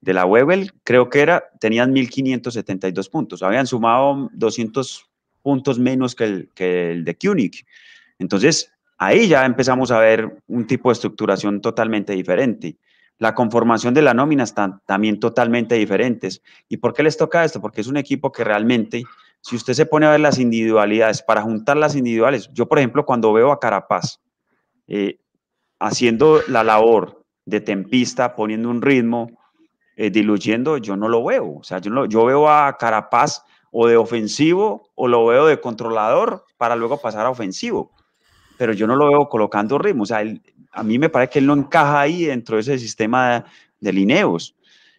[0.01, 5.07] de la Webel, creo que era, tenían 1.572 puntos, habían sumado 200
[5.41, 7.65] puntos menos que el, que el de Koenig.
[8.19, 12.78] Entonces, ahí ya empezamos a ver un tipo de estructuración totalmente diferente.
[13.19, 16.41] La conformación de la nómina están también totalmente diferentes.
[16.69, 17.62] ¿Y por qué les toca esto?
[17.62, 19.04] Porque es un equipo que realmente,
[19.41, 23.06] si usted se pone a ver las individualidades, para juntar las individuales, yo por ejemplo
[23.06, 24.19] cuando veo a Carapaz
[24.88, 25.19] eh,
[25.80, 29.32] haciendo la labor de tempista, poniendo un ritmo,
[29.95, 31.56] eh, diluyendo, yo no lo veo.
[31.58, 36.75] O sea, yo veo a Carapaz o de ofensivo o lo veo de controlador para
[36.75, 37.91] luego pasar a ofensivo.
[38.58, 40.03] Pero yo no lo veo colocando ritmo.
[40.03, 40.23] O sea,
[40.71, 43.45] a mí me parece que él no encaja ahí dentro de ese sistema
[43.80, 44.56] de, lineos.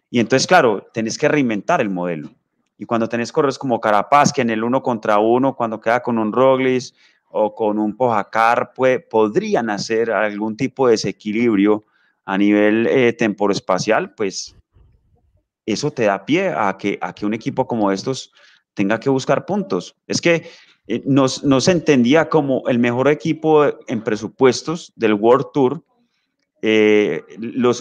[0.09, 2.29] Y entonces, claro, tenés que reinventar el modelo.
[2.77, 6.17] Y cuando tenés corredores como Carapaz, que en el uno contra uno, cuando queda con
[6.17, 6.93] un Roglis
[7.29, 8.71] o con un Pojacar,
[9.09, 11.83] podrían hacer algún tipo de desequilibrio
[12.25, 14.55] a nivel eh, temporoespacial, pues
[15.65, 18.31] eso te da pie a que, a que un equipo como estos
[18.73, 19.95] tenga que buscar puntos.
[20.07, 20.49] Es que
[20.87, 25.83] eh, no, se entendía como el mejor equipo en presupuestos del World Tour
[26.61, 27.71] eh, lo,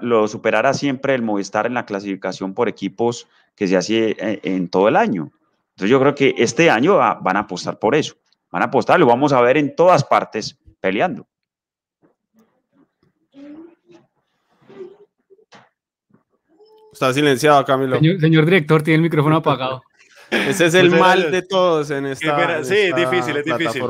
[0.00, 4.68] lo, superara siempre el Movistar en la clasificación por equipos que se hace eh, en,
[4.68, 5.32] todo el año.
[5.70, 8.14] Entonces yo creo que este año van a apostar por eso.
[8.50, 11.26] Van a apostar, lo vamos a ver en todas partes peleando.
[16.92, 17.98] Está silenciado, Camilo.
[17.98, 19.82] señor director, tiene el micrófono apagado.
[20.32, 22.64] Ese es el mal de todos en esta.
[22.64, 23.82] sí, es difícil, es difícil.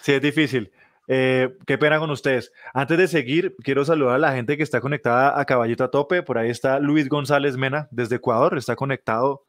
[0.00, 0.72] Sí, es difícil.
[1.08, 2.52] Eh, qué pena con ustedes.
[2.72, 6.22] Antes de seguir, quiero saludar a la gente que está conectada a Caballito a Tope.
[6.22, 9.44] Por ahí está Luis González Mena desde Ecuador, está conectado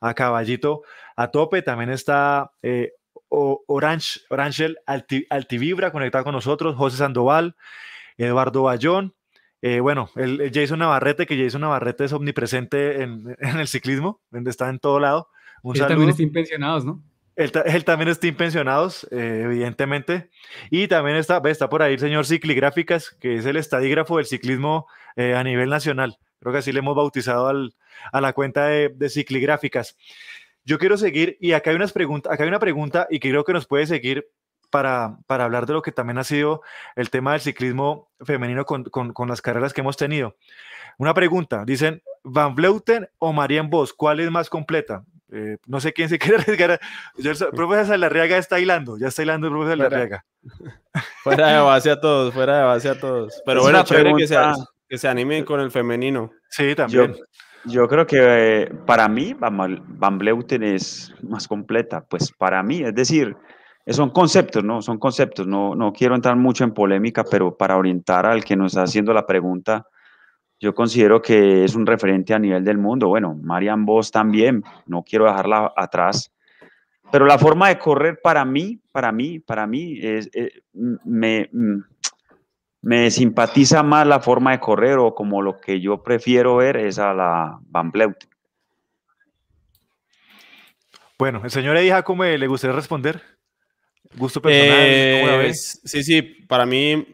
[0.00, 0.82] a Caballito
[1.14, 1.62] a Tope.
[1.62, 2.94] También está eh,
[3.28, 7.54] Orange, Orangel Altivibra conectado con nosotros, José Sandoval,
[8.16, 9.14] Eduardo Bayón.
[9.62, 14.68] Eh, bueno, el, Jason Navarrete, que Jason Navarrete es omnipresente en, el ciclismo, donde está
[14.68, 15.28] en todo lado.
[15.64, 17.02] Un también está pensionados, ¿no?
[17.36, 20.30] Él, también está en pensionados, eh, evidentemente.
[20.70, 24.86] Y también está, está por ahí el señor Cicligráficas, que es el estadígrafo del ciclismo
[25.16, 26.18] eh, a nivel nacional.
[26.38, 27.48] Creo que así le hemos bautizado
[28.12, 29.96] a la cuenta de, de, Cicligráficas.
[30.64, 33.54] Yo quiero seguir, y acá hay, unas preguntas, acá hay una pregunta, y creo que
[33.54, 34.28] nos puede seguir
[34.70, 36.60] para, para hablar de lo que también ha sido
[36.94, 40.36] el tema del ciclismo femenino con, con, con las carreras que hemos tenido.
[40.98, 43.92] Una pregunta, dicen, ¿Van Vleuten o Marian Vos?
[43.92, 45.04] ¿Cuál es más completa?
[45.32, 46.80] Eh, no sé quién se quiere arriesgar.
[47.16, 50.24] El profesor Salarriaga está hilando, ya está hilando el profesor Salarriaga.
[51.22, 53.42] Fuera de base a todos, fuera de base a todos.
[53.46, 54.36] Pero bueno, chévere que se,
[54.86, 56.30] que se animen con el femenino.
[56.50, 57.16] Sí, también.
[57.64, 62.94] Yo, creo que eh, para mí Van Bleuten es más completa, pues para mí, es
[62.94, 63.34] decir,
[63.86, 64.82] son conceptos, ¿no?
[64.82, 68.72] Son conceptos, no, no quiero entrar mucho en polémica, pero para orientar al que nos
[68.72, 69.86] está haciendo la pregunta,
[70.64, 73.08] yo considero que es un referente a nivel del mundo.
[73.08, 76.32] Bueno, Marian Vos también, no quiero dejarla atrás.
[77.12, 81.50] Pero la forma de correr para mí, para mí, para mí, es, eh, me,
[82.80, 86.98] me simpatiza más la forma de correr o como lo que yo prefiero ver es
[86.98, 88.24] a la Van Bleut.
[91.18, 93.22] Bueno, el señor Eddie Jacome, ¿le gustaría responder?
[94.16, 94.78] ¿Gusto personal?
[94.80, 97.06] Eh, sí, sí, para mí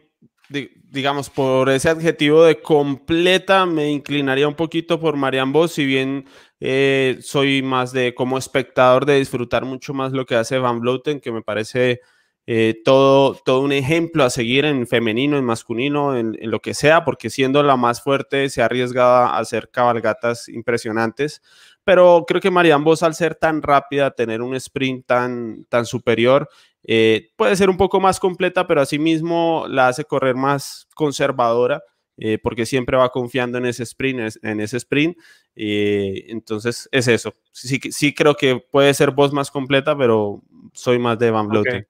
[0.51, 6.25] digamos, por ese adjetivo de completa, me inclinaría un poquito por Marian Vos, si bien
[6.59, 11.19] eh, soy más de como espectador de disfrutar mucho más lo que hace Van Vloten,
[11.19, 12.01] que me parece
[12.47, 17.05] eh, todo, todo un ejemplo a seguir en femenino, en masculino, en, lo que sea,
[17.05, 21.41] porque siendo la más fuerte se ha arriesgado a hacer cabalgatas impresionantes.
[21.83, 26.49] Pero creo que Marian Vos, al ser tan rápida, tener un sprint tan, tan superior,
[26.83, 31.81] eh, puede ser un poco más completa, pero asimismo la hace correr más conservadora.
[32.23, 35.17] Eh, porque siempre va confiando en ese sprint, en ese sprint.
[35.55, 37.33] Eh, entonces es eso.
[37.51, 41.87] Sí, sí creo que puede ser voz más completa, pero soy más de Van Vleuten.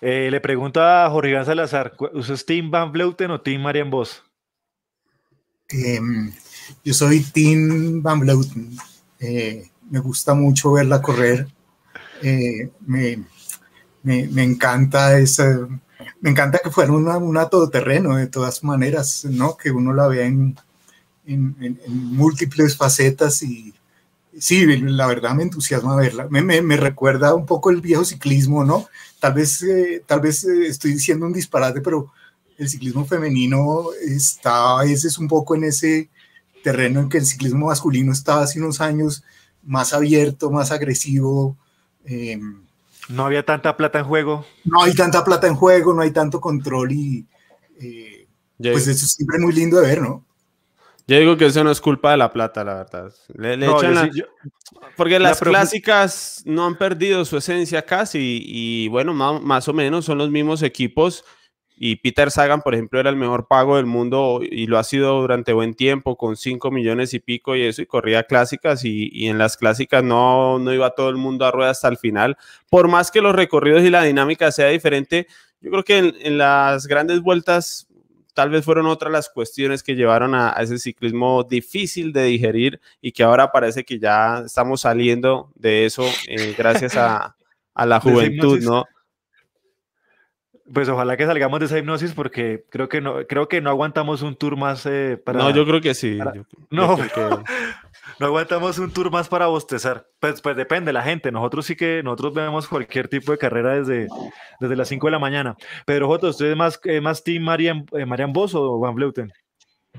[0.00, 4.24] le pregunto a Jorge Iván Salazar, ¿usas Team Van Vleuten o Team Marian Vos?
[5.68, 6.32] Em,
[6.82, 8.76] yo soy Team Van Vleuten.
[9.20, 11.46] me gusta mucho verla correr.
[12.80, 13.18] me,
[14.08, 15.68] me, encanta esa,
[16.20, 19.56] me encanta que fuera una, una todoterreno de todas maneras, ¿no?
[19.56, 20.56] Que uno la vea en,
[21.86, 23.74] múltiples facetas y
[24.38, 26.26] sí, la verdad me entusiasma verla.
[26.30, 28.88] Me, me, recuerda un poco el viejo ciclismo, ¿no?
[29.20, 32.10] Tal vez, eh, tal vez eh, estoy diciendo un disparate, pero
[32.56, 36.08] el ciclismo femenino está a veces un poco en ese
[36.64, 39.22] terreno en que el ciclismo masculino estaba hace unos años
[39.62, 41.56] más abierto, más agresivo.
[42.06, 42.40] Eh,
[43.08, 44.44] no había tanta plata en juego.
[44.64, 47.26] No hay tanta plata en juego, no hay tanto control y
[47.80, 50.24] eh, pues eso es siempre muy lindo de ver, ¿no?
[51.06, 53.12] Yo digo que eso no es culpa de la plata, la verdad.
[54.94, 60.18] Porque las clásicas no han perdido su esencia casi y, bueno, más, o menos son
[60.18, 61.24] los mismos equipos
[61.80, 65.20] y Peter Sagan, por ejemplo, era el mejor pago del mundo y lo ha sido
[65.20, 69.38] durante buen tiempo, con 5 millones y pico y eso, y corría clásicas y, en
[69.38, 72.36] las clásicas no, no iba todo el mundo a rueda hasta el final.
[72.68, 75.28] Por más que los recorridos y la dinámica sea diferente,
[75.60, 77.86] yo creo que en, las grandes vueltas
[78.34, 83.12] tal vez fueron otras las cuestiones que llevaron a, ese ciclismo difícil de digerir y
[83.12, 87.36] que ahora parece que ya estamos saliendo de eso eh, gracias a,
[87.74, 88.84] a la juventud, ¿no?
[90.72, 94.22] Pues ojalá que salgamos de esa hipnosis porque creo que no, creo que no aguantamos
[94.22, 95.38] un tour más eh, para.
[95.38, 96.18] No, yo creo que sí.
[96.70, 96.98] no,
[98.18, 100.06] no aguantamos un tour más para bostezar.
[100.20, 101.32] Pues, pues depende la gente.
[101.32, 104.08] Nosotros sí que nosotros vemos cualquier tipo de carrera desde,
[104.60, 105.56] desde las 5 de la mañana.
[105.86, 109.32] Pedro Joto, ¿usted es más, eh, más Team Marian, eh, Marian Boss o Van Vleuten?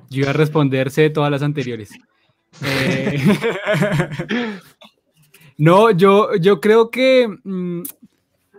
[0.09, 1.91] Yo iba a responderse todas las anteriores.
[5.57, 7.27] no, yo, yo creo que.
[7.43, 7.83] Mm,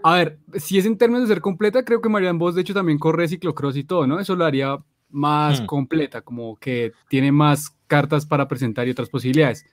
[0.03, 2.75] a ver, si es en términos de ser completa, creo que Marian Vos de hecho
[2.75, 4.19] también corre ciclocross y todo, ¿no?
[4.21, 4.79] Eso lo haría
[5.11, 5.67] más hmm.
[5.67, 9.65] completa, como que tiene más cartas para presentar y otras posibilidades.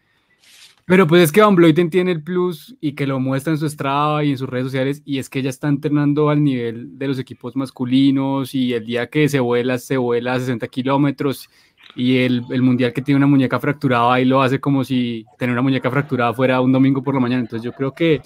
[0.85, 3.69] Pero pues es que Van Bloiten tiene el plus y que lo muestra en su
[3.69, 7.09] Strava y en sus redes sociales y es que ella está entrenando al nivel de
[7.09, 11.49] los equipos masculinos y el día que se vuela, se vuela a 60 kilómetros
[11.93, 15.51] y el, el, mundial que tiene una muñeca fracturada y lo hace como si tener
[15.51, 17.41] una muñeca fracturada fuera un domingo por la mañana.
[17.41, 18.21] Entonces yo creo que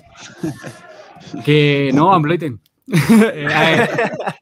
[1.45, 2.23] Que no, Van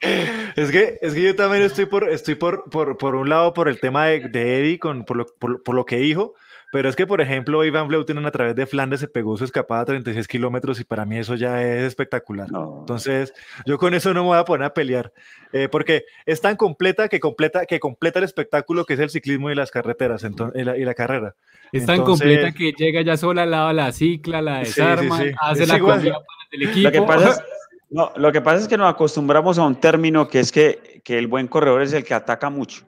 [0.56, 3.70] es, que, es que yo también estoy por, estoy por, por, por un lado por
[3.70, 6.34] el tema de, de Eddie, con, por, lo, por, por, lo que dijo,
[6.72, 9.82] pero es que, por ejemplo, Ivan Vleuten a través de Flandes se pegó su escapada
[9.82, 12.48] a 36 kilómetros y para mí eso ya es espectacular.
[12.80, 13.34] Entonces,
[13.66, 15.12] yo con eso no me voy a poner a pelear,
[15.52, 19.50] eh, porque es tan completa que completa, que completa el espectáculo que es el ciclismo
[19.50, 21.36] y las carreteras y, la, carrera.
[21.72, 25.66] Es tan completa que llega ya sola al lado de la cicla, la desarma, hace
[25.66, 26.20] la comida
[26.52, 26.90] del equipo.
[26.90, 27.44] Lo que pasa es,
[27.90, 31.18] no, lo que pasa es que nos acostumbramos a un término que es que, que
[31.18, 32.86] el buen corredor es el que ataca mucho.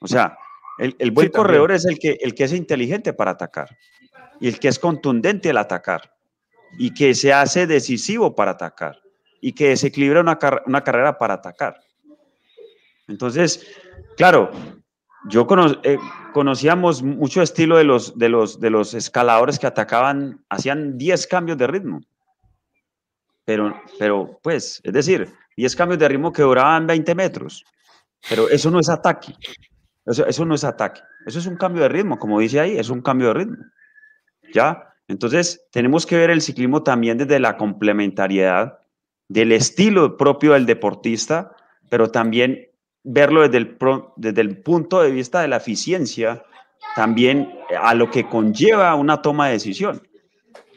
[0.00, 0.36] O sea,
[0.78, 3.76] el, buen corredor es el que, el que es inteligente para atacar
[4.40, 6.14] y el que es contundente al atacar
[6.78, 8.98] y que se hace decisivo para atacar
[9.42, 11.76] y que desequilibra una, una carrera para atacar.
[13.08, 13.66] Entonces,
[14.16, 14.50] claro,
[15.28, 15.46] yo
[15.82, 15.98] eh,
[16.32, 21.58] conocíamos mucho estilo de los, de, los, de los escaladores que atacaban, hacían 10 cambios
[21.58, 22.00] de ritmo.
[23.50, 27.64] Pero, pero, pues, es decir, 10 cambios de ritmo que duraban 20 metros.
[28.28, 29.34] Pero eso no es ataque.
[30.06, 31.00] Eso, eso no es ataque.
[31.26, 33.56] Eso es un cambio de ritmo, como dice ahí, es un cambio de ritmo.
[34.54, 34.94] ¿Ya?
[35.08, 38.78] Entonces, tenemos que ver el ciclismo también desde la complementariedad
[39.26, 41.50] del estilo propio del deportista,
[41.88, 42.68] pero también
[43.02, 43.76] verlo desde el,
[44.14, 46.44] desde el punto de vista de la eficiencia,
[46.94, 50.00] también a lo que conlleva una toma de decisión.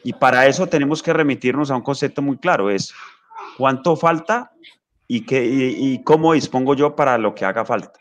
[0.04, 2.94] Y para eso tenemos que remitirnos a un concepto muy claro, es
[3.56, 4.52] cuánto falta
[5.08, 7.98] y, qué, y, cómo dispongo yo para lo que haga falta.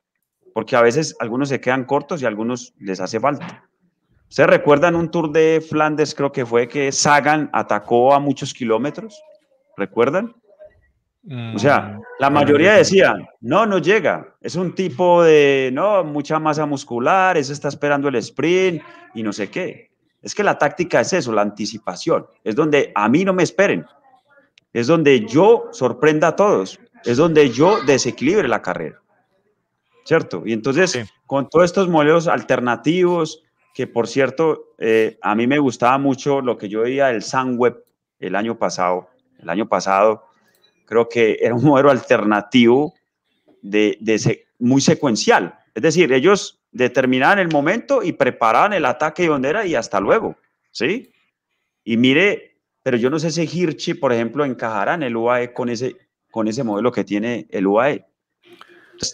[0.54, 3.68] Porque a veces algunos se quedan cortos y a algunos les hace falta.
[4.30, 9.22] ¿Ustedes recuerdan un tour de Flandes, creo que fue que Sagan atacó a muchos kilómetros?
[9.78, 10.36] ¿Recuerdan?
[11.56, 14.36] O sea, mm, la mayoría decían, no, no llega.
[14.42, 18.82] Es un tipo de, no, mucha masa muscular, ese está esperando el sprint
[19.14, 19.93] y no sé qué.
[20.24, 22.26] Es que la táctica es eso, la anticipación.
[22.44, 23.86] Es donde a mí no me esperen.
[24.72, 26.80] Es donde yo sorprenda a todos.
[27.04, 29.02] Es donde yo desequilibre la carrera.
[30.06, 30.44] ¿Cierto?
[30.46, 35.98] Y entonces, con todos estos modelos alternativos, que por cierto, eh, a mí me gustaba
[35.98, 37.84] mucho lo que yo veía del Sunweb
[38.20, 39.10] el año pasado.
[39.40, 40.24] El año pasado
[40.86, 42.94] creo que era un modelo alternativo
[43.62, 45.58] de, de muy secuencial.
[45.76, 50.36] Es decir, ellos determinaban el momento y preparaban el ataque de bandera y hasta luego,
[50.72, 51.12] ¿sí?
[51.84, 55.70] Y mire, pero yo no sé si Hirschi, por ejemplo, encajará en el UAE con
[55.70, 55.96] ese,
[56.32, 58.06] con ese modelo que tiene el UAE.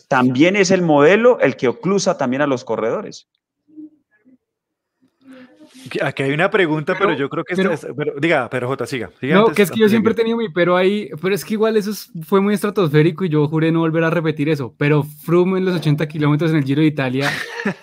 [0.07, 3.29] también es el modelo el que oclusa también a los corredores.
[6.01, 7.55] Aquí hay una pregunta, pero, yo creo que
[8.19, 9.09] diga, pero J, siga.
[9.21, 11.77] no, que es que yo siempre he tenido mi pero ahí, pero es que igual
[11.77, 11.91] eso
[12.25, 14.73] fue muy estratosférico y yo juré no volver a repetir eso.
[14.77, 17.31] Pero Froome en los 80 kilómetros en el Giro de Italia,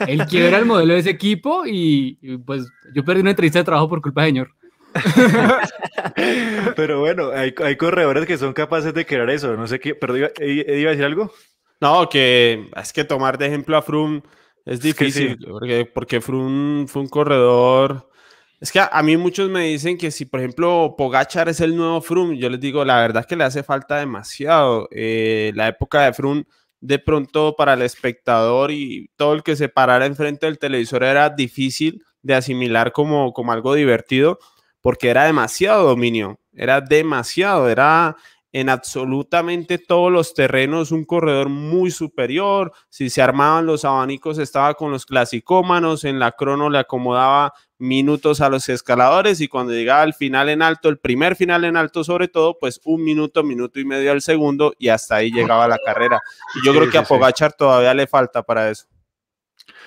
[0.06, 3.88] él quiebra el modelo de ese equipo y, pues yo perdí una entrevista de trabajo
[3.88, 4.50] por culpa de señor.
[6.76, 9.56] pero bueno, hay, hay, corredores que son capaces de crear eso.
[9.56, 11.32] No sé qué, pero iba, iba a decir algo.
[11.80, 14.22] No, que es que tomar de ejemplo a Froome
[14.66, 18.10] es difícil, porque, porque fue, un, fue un corredor.
[18.60, 22.00] Es que a, mí muchos me dicen que si, por ejemplo, Pogachar es el nuevo
[22.00, 24.88] Froome, yo les digo, la verdad es que le hace falta demasiado.
[24.90, 26.44] Eh, la época de Froome,
[26.80, 31.30] de pronto para el espectador y todo el que se parara enfrente del televisor era
[31.30, 34.40] difícil de asimilar como, como algo divertido,
[34.80, 38.16] porque era demasiado dominio, era demasiado, era
[38.56, 42.72] en absolutamente todos los terrenos un corredor muy superior.
[42.88, 46.04] Si se armaban los abanicos, estaba con los clasicómanos.
[46.04, 50.62] En la crono le acomodaba minutos a los escaladores y cuando llegaba al final en
[50.62, 54.22] alto, el primer final en alto sobre todo, pues un minuto, minuto y medio al
[54.22, 56.18] segundo y hasta ahí llegaba la carrera.
[56.54, 58.86] Y yo creo que a Pogachar todavía le falta para eso.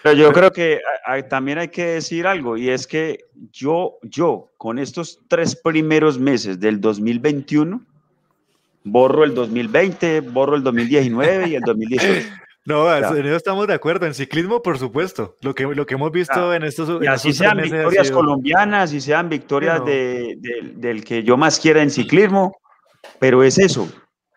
[0.03, 0.79] Pero yo creo que
[1.27, 3.17] también hay que decir algo y es que
[3.51, 7.88] yo, yo, con estos tres primeros meses del 2021,
[8.83, 12.29] borro el 2020, borro el 2019 y el 2018.
[12.65, 14.05] No, en eso estamos de acuerdo.
[14.05, 15.37] En ciclismo, por supuesto.
[15.41, 17.01] Lo que, lo que hemos visto en estos.
[17.01, 20.37] Y así sean victorias colombianas y sean victorias de,
[20.75, 22.55] del que yo más quiera en ciclismo,
[23.17, 23.89] pero es eso,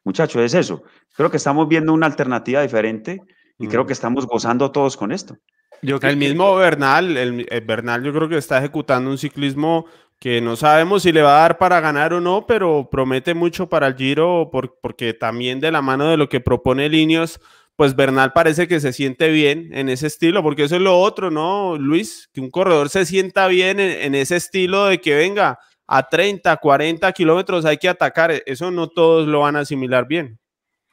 [0.05, 0.83] muchachos, es eso.
[1.15, 3.21] Creo que estamos viendo una alternativa diferente
[3.59, 5.37] y creo que estamos gozando todos con esto.
[5.83, 9.87] Yo el mismo Bernal, el, el Bernal, yo creo que está ejecutando un ciclismo
[10.23, 13.69] que no sabemos si le va a dar para ganar o no, pero promete mucho
[13.69, 17.41] para el Giro porque también de la mano de lo que propone Linios,
[17.75, 21.33] pues Bernal parece que se siente bien en ese estilo, porque eso es lo otro,
[21.33, 22.31] ¿no, Luis?
[22.33, 25.59] Que un corredor se sienta bien en, ese estilo de que venga
[25.89, 30.39] a 30, 40 kilómetros hay que atacar, eso no todos lo van a asimilar bien.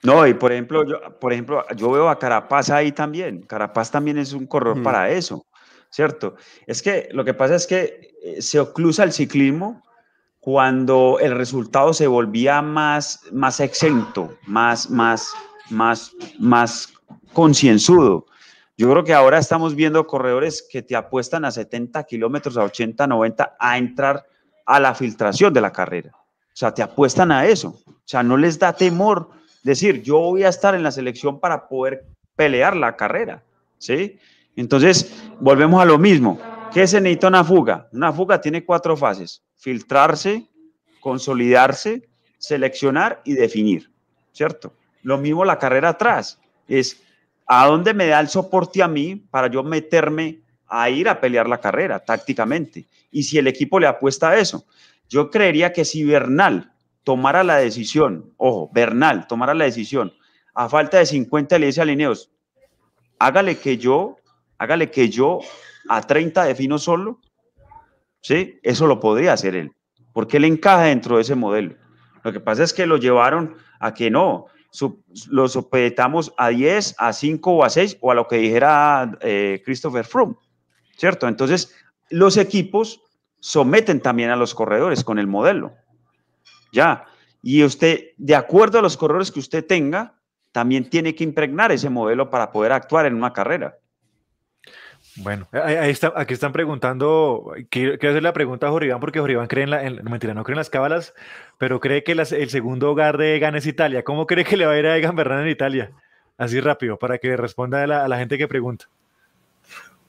[0.01, 3.43] No, y por ejemplo, yo, por ejemplo, yo veo a Carapaz ahí también.
[3.43, 5.45] Carapaz también es un corredor para eso.
[5.89, 6.35] ¿Cierto?
[6.67, 9.83] Es que lo que pasa es que eh, se oclusa el ciclismo
[10.39, 15.29] cuando el resultado se volvía más, más exento, más, más,
[15.69, 16.93] más, más
[17.33, 18.25] concienzudo.
[18.77, 23.07] Yo creo que ahora estamos viendo corredores que te apuestan a 70 kilómetros, a 80,
[23.07, 24.25] 90, a entrar
[24.65, 26.11] a la filtración de la carrera.
[26.15, 27.81] O sea, te apuestan a eso.
[27.85, 29.29] O sea, no les da temor
[29.63, 33.43] decir, yo voy a estar en la selección para poder pelear la carrera.
[33.77, 34.17] ¿Sí?
[34.59, 36.39] Entonces, volvemos a lo mismo.
[36.73, 37.87] ¿Qué se necesita una fuga?
[37.93, 39.41] Una fuga tiene cuatro fases.
[39.55, 40.47] Filtrarse,
[40.99, 43.89] consolidarse, seleccionar y definir.
[44.33, 44.73] ¿Cierto?
[45.01, 46.39] Lo mismo la carrera atrás.
[46.67, 47.01] Es
[47.47, 51.47] ¿A dónde me da el soporte a mí para yo meterme a ir a pelear
[51.49, 52.85] la carrera tácticamente?
[53.11, 54.65] Y si el equipo le apuesta a eso,
[55.07, 60.13] yo creería que si Bernal tomara la decisión, ojo, Bernal tomara la decisión,
[60.53, 61.81] a falta de 50 le dice
[63.17, 64.18] hágale que yo,
[64.59, 65.39] hágale que yo
[65.87, 67.19] a 30 defino solo,
[68.21, 68.59] ¿sí?
[68.61, 69.71] Eso lo podría hacer él,
[70.13, 71.75] porque él encaja dentro de ese modelo.
[72.23, 74.45] Lo que pasa es que lo llevaron a que no,
[75.29, 79.61] lo sujetamos a 10, a 5 o a 6 o a lo que dijera eh,
[79.65, 80.35] Christopher Froome,
[80.97, 81.27] ¿cierto?
[81.27, 81.73] Entonces,
[82.09, 83.01] los equipos
[83.39, 85.73] someten también a los corredores con el modelo,
[86.71, 87.05] ¿ya?
[87.41, 90.19] Y usted, de acuerdo a los corredores que usted tenga,
[90.51, 93.77] también tiene que impregnar ese modelo para poder actuar en una carrera.
[95.15, 99.63] Bueno, ahí está, aquí están preguntando, quiero, hacer la pregunta a Joribán porque Joribán cree
[99.63, 101.13] en la, no mentira, no cree en las cábalas,
[101.57, 104.03] pero cree que el segundo hogar de Egan es Italia.
[104.03, 105.91] ¿Cómo cree que le va a ir a Egan Bernal en Italia?
[106.37, 108.87] Así rápido, para que responda a la, gente que pregunta.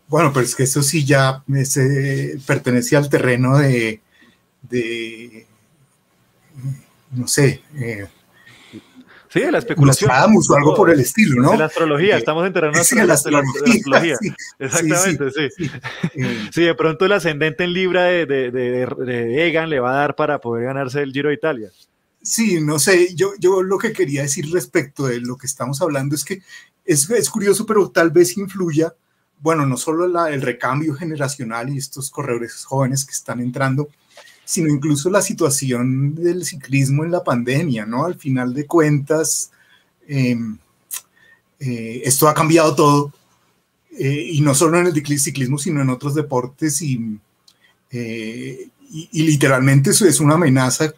[0.06, 4.00] Bueno, pero es que eso sí ya eh, pertenece al terreno de,
[4.62, 5.46] de
[7.12, 8.06] no sé, eh,
[9.32, 10.10] Sí, de la especulación.
[10.10, 11.52] o algo por el estilo, ¿no?
[11.52, 14.16] De la astrología, estamos enterando sí, la astrología.
[14.58, 15.70] Exactamente, sí.
[16.52, 20.16] Sí, de pronto el ascendente en Libra de, de, de, Egan le va a dar
[20.16, 21.70] para poder ganarse el Giro de Italia.
[22.20, 26.16] Sí, no sé, yo, yo lo que quería decir respecto de lo que estamos hablando
[26.16, 26.42] es que
[26.84, 28.92] es, es curioso, pero tal vez influya,
[29.38, 33.88] bueno, no solo la, el recambio generacional y estos corredores jóvenes que están entrando,
[34.50, 38.04] sino incluso la situación del ciclismo en la pandemia, ¿no?
[38.04, 39.52] Al final de cuentas,
[40.08, 40.58] em,
[41.60, 43.12] eh, esto ha cambiado todo,
[43.96, 47.20] eh, y no solo en el ciclismo, sino en otros deportes, y,
[47.92, 50.92] eh, y, literalmente eso es una amenaza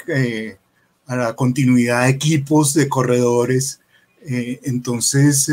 [1.06, 3.80] a la continuidad de equipos, de corredores.
[4.24, 5.46] entonces,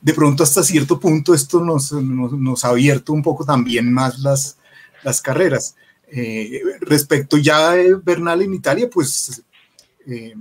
[0.00, 4.18] de pronto hasta cierto punto esto nos, nos, nos, ha abierto un poco también más
[4.20, 4.56] las,
[5.04, 5.74] las carreras.
[6.14, 9.42] Eh, respecto ya de Bernal en Italia, pues
[10.06, 10.34] eh,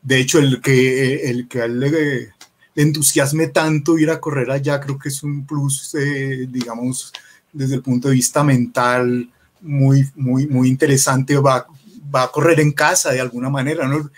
[0.00, 2.32] de hecho el que, el que le,
[2.74, 7.12] entusiasme tanto ir a correr allá creo que es un plus, eh, digamos,
[7.52, 11.36] desde el punto de vista mental muy, muy, muy interesante.
[11.36, 11.66] Va,
[12.14, 13.86] va a correr en casa de alguna manera.
[13.86, 14.08] uno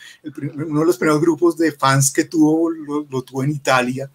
[0.80, 4.08] de los primeros grupos de fans que tuvo lo, lo tuvo en Italia.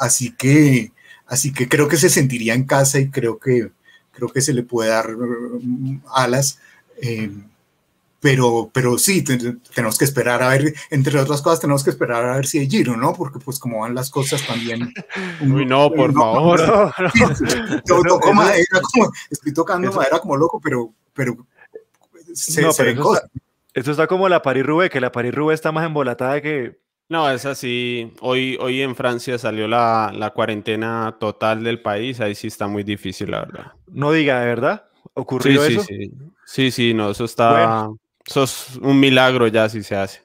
[0.00, 0.90] así, que,
[1.26, 3.70] así que creo que se sentiría en casa y creo que,
[4.18, 6.58] creo que se le puede dar mm, alas.
[7.00, 7.30] Eh,
[8.20, 12.34] pero, pero sí, tenemos que esperar a ver, entre otras cosas, tenemos que esperar a
[12.34, 13.12] ver si hay giro, ¿no?
[13.12, 14.92] Porque pues como van las cosas también.
[15.40, 16.92] Uy, no, por favor.
[19.30, 21.36] estoy tocando madera como loco, pero, pero
[22.34, 22.84] se, no, Está,
[23.72, 26.76] esto está como la Paris-Roubaix, que la Paris-Roubaix está más embolatada que,
[27.08, 28.12] no, es así.
[28.20, 32.20] Hoy, hoy en Francia salió la, la, cuarentena total del país.
[32.20, 33.72] Ahí sí está muy difícil, la verdad.
[33.86, 34.84] No diga, ¿de verdad?
[35.14, 35.82] ¿Ocurrió sí, eso?
[35.82, 36.12] Sí, sí.
[36.44, 37.88] Sí, sí, no, eso está.
[38.26, 40.22] Eso es un milagro ya si se hace.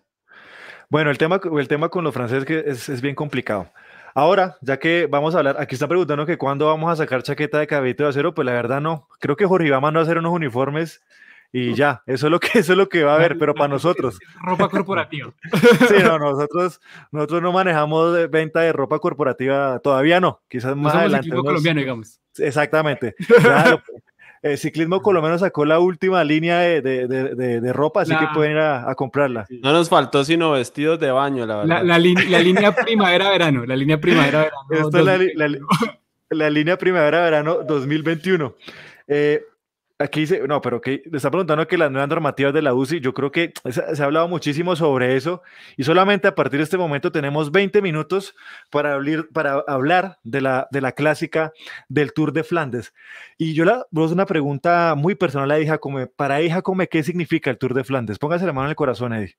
[0.89, 3.71] Bueno, el tema, el tema con los franceses que es, es bien complicado.
[4.13, 7.59] Ahora, ya que vamos a hablar, aquí están preguntando que cuándo vamos a sacar chaqueta
[7.59, 9.07] de cabito de acero, pues la verdad no.
[9.19, 11.01] Creo que Jorge va a hacer unos uniformes
[11.56, 13.68] y ya, eso es lo que, eso es lo que va a haber, pero para
[13.68, 14.18] nosotros.
[14.41, 15.32] Ropa corporativa.
[15.88, 16.82] Sí, no, nosotros,
[17.12, 21.26] nosotros no manejamos venta de ropa corporativa, todavía no, quizás más adelante.
[21.26, 22.20] Ciclismo colombiano, digamos.
[22.38, 23.16] Exactamente.
[24.41, 28.54] el ciclismo colombiano sacó la última línea de, de, de, de ropa, así que pueden
[28.54, 29.45] ir a, comprarla.
[29.62, 31.84] No nos faltó sino vestidos de baño, la verdad.
[31.84, 34.58] La, la, línea primavera-verano, la línea primavera-verano.
[34.72, 35.49] Esta es la,
[36.30, 38.56] la, línea primavera-verano 2021.
[39.08, 39.43] Eh,
[40.00, 43.00] Aquí dice, no, pero que le está preguntando que las nuevas normativas de la UCI,
[43.00, 45.44] yo creo que se, ha hablado muchísimo sobre eso
[45.78, 48.36] y solamente a partir de este momento tenemos 20 minutos
[48.72, 51.54] para, hablar, para hablar de la, de la clásica
[51.89, 52.91] del Tour de Flandes.
[53.38, 57.04] Y yo la voy una pregunta muy personal a hija come, para hija come, ¿qué
[57.04, 58.18] significa el Tour de Flandes?
[58.18, 59.38] Póngase la mano en el corazón, Eddie.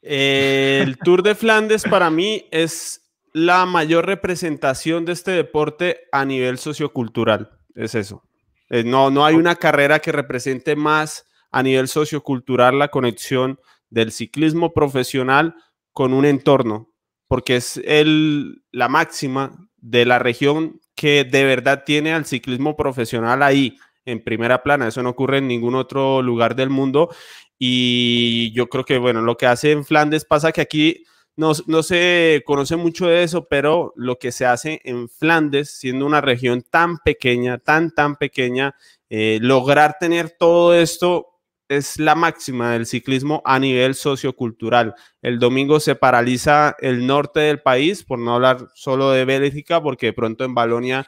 [0.00, 6.58] el Tour de Flandes para mí es la mayor representación de este deporte a nivel
[6.58, 8.27] sociocultural, es eso.
[8.70, 13.58] Eh, no, no hay una carrera que represente más a nivel sociocultural la conexión
[13.90, 15.54] del ciclismo profesional
[15.92, 16.92] con un entorno,
[17.26, 23.42] porque es el, la máxima de la región que de verdad tiene al ciclismo profesional
[23.42, 24.88] ahí en primera plana.
[24.88, 27.14] Eso no ocurre en ningún otro lugar del mundo.
[27.58, 31.04] Y yo creo que, bueno, lo que hace en Flandes pasa que aquí
[31.38, 36.04] no, no, se conoce mucho de eso, pero lo que se hace en Flandes, siendo
[36.04, 38.74] una región tan pequeña, tan, tan pequeña,
[39.08, 41.28] eh, lograr tener todo esto
[41.68, 44.96] es la máxima del ciclismo a nivel sociocultural.
[45.22, 50.06] El domingo se paraliza el norte del país, por no hablar solo de Bélgica, porque
[50.06, 51.06] de pronto en Balonia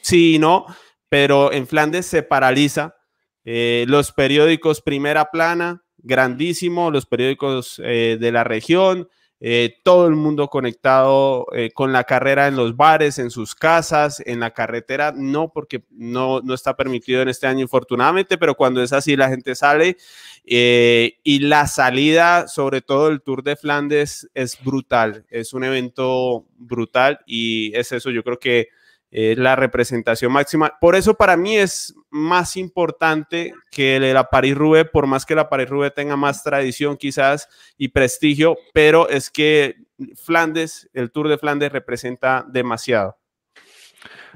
[0.00, 0.64] sí y no,
[1.10, 2.96] pero en Flandes se paraliza.
[3.44, 9.08] Eh, los periódicos Primera Plana, grandísimo, los periódicos eh, de la región,
[9.38, 14.22] eh, todo el mundo conectado eh, con la carrera en los bares, en sus casas,
[14.24, 18.82] en la carretera, no porque no, no está permitido en este año infortunadamente, pero cuando
[18.82, 19.98] es así la gente sale
[20.46, 26.46] eh, y la salida, sobre todo el Tour de Flandes, es brutal, es un evento
[26.56, 28.68] brutal y es eso, yo creo que
[29.10, 30.72] es la representación máxima.
[30.80, 35.94] Por eso para mí es más importante que la Paris-Roubaix, por más que la Paris-Roubaix
[35.94, 39.76] tenga más tradición quizás y prestigio, pero es que
[40.14, 43.16] Flandes, el Tour de Flandes representa demasiado.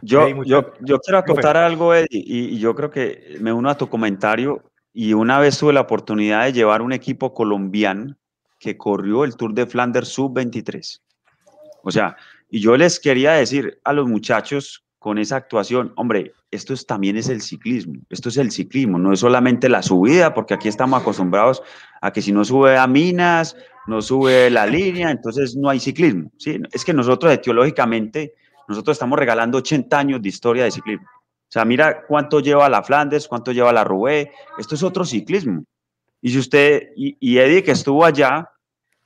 [0.02, 3.88] Yo, yo, yo quiero acotar algo, Eddie, y, yo creo que me uno a tu
[3.88, 4.62] comentario.
[4.92, 8.16] Y una vez tuve la oportunidad de llevar un equipo colombiano
[8.58, 11.00] que corrió el Tour de Flanders sub-23.
[11.82, 12.16] O sea,
[12.50, 17.28] y yo les quería decir a los muchachos con esa actuación, hombre, esto también es
[17.28, 21.62] el ciclismo, esto es el ciclismo, no es solamente la subida, porque aquí estamos acostumbrados
[22.02, 26.30] a que si no sube a minas, no sube la línea, entonces no hay ciclismo.
[26.36, 26.60] ¿sí?
[26.72, 28.34] Es que nosotros etiológicamente,
[28.68, 31.06] nosotros estamos regalando 80 años de historia de ciclismo.
[31.06, 35.64] O sea, mira cuánto lleva la Flandes, cuánto lleva la Roubaix, esto es otro ciclismo.
[36.20, 38.50] Y si usted, y, y Eddie que estuvo allá,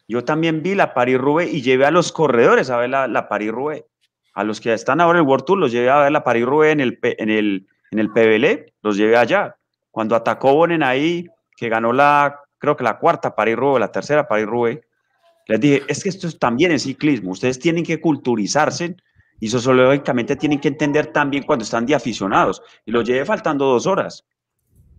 [0.09, 3.85] yo también vi la Paris-Roubaix y llevé a los corredores a ver la, la Paris-Roubaix.
[4.35, 6.73] A los que están ahora en el World Tour los llevé a ver la Paris-Roubaix
[6.73, 9.57] en el, en, el, en el PBL, los llevé allá.
[9.91, 14.81] Cuando atacó Bonen ahí, que ganó la, creo que la cuarta Paris-Roubaix, la tercera Paris-Roubaix,
[15.47, 18.97] les dije, es que esto es también es ciclismo, ustedes tienen que culturizarse
[19.41, 22.63] y sociológicamente tienen que entender también cuando están de aficionados.
[22.87, 24.25] Y los llevé faltando dos horas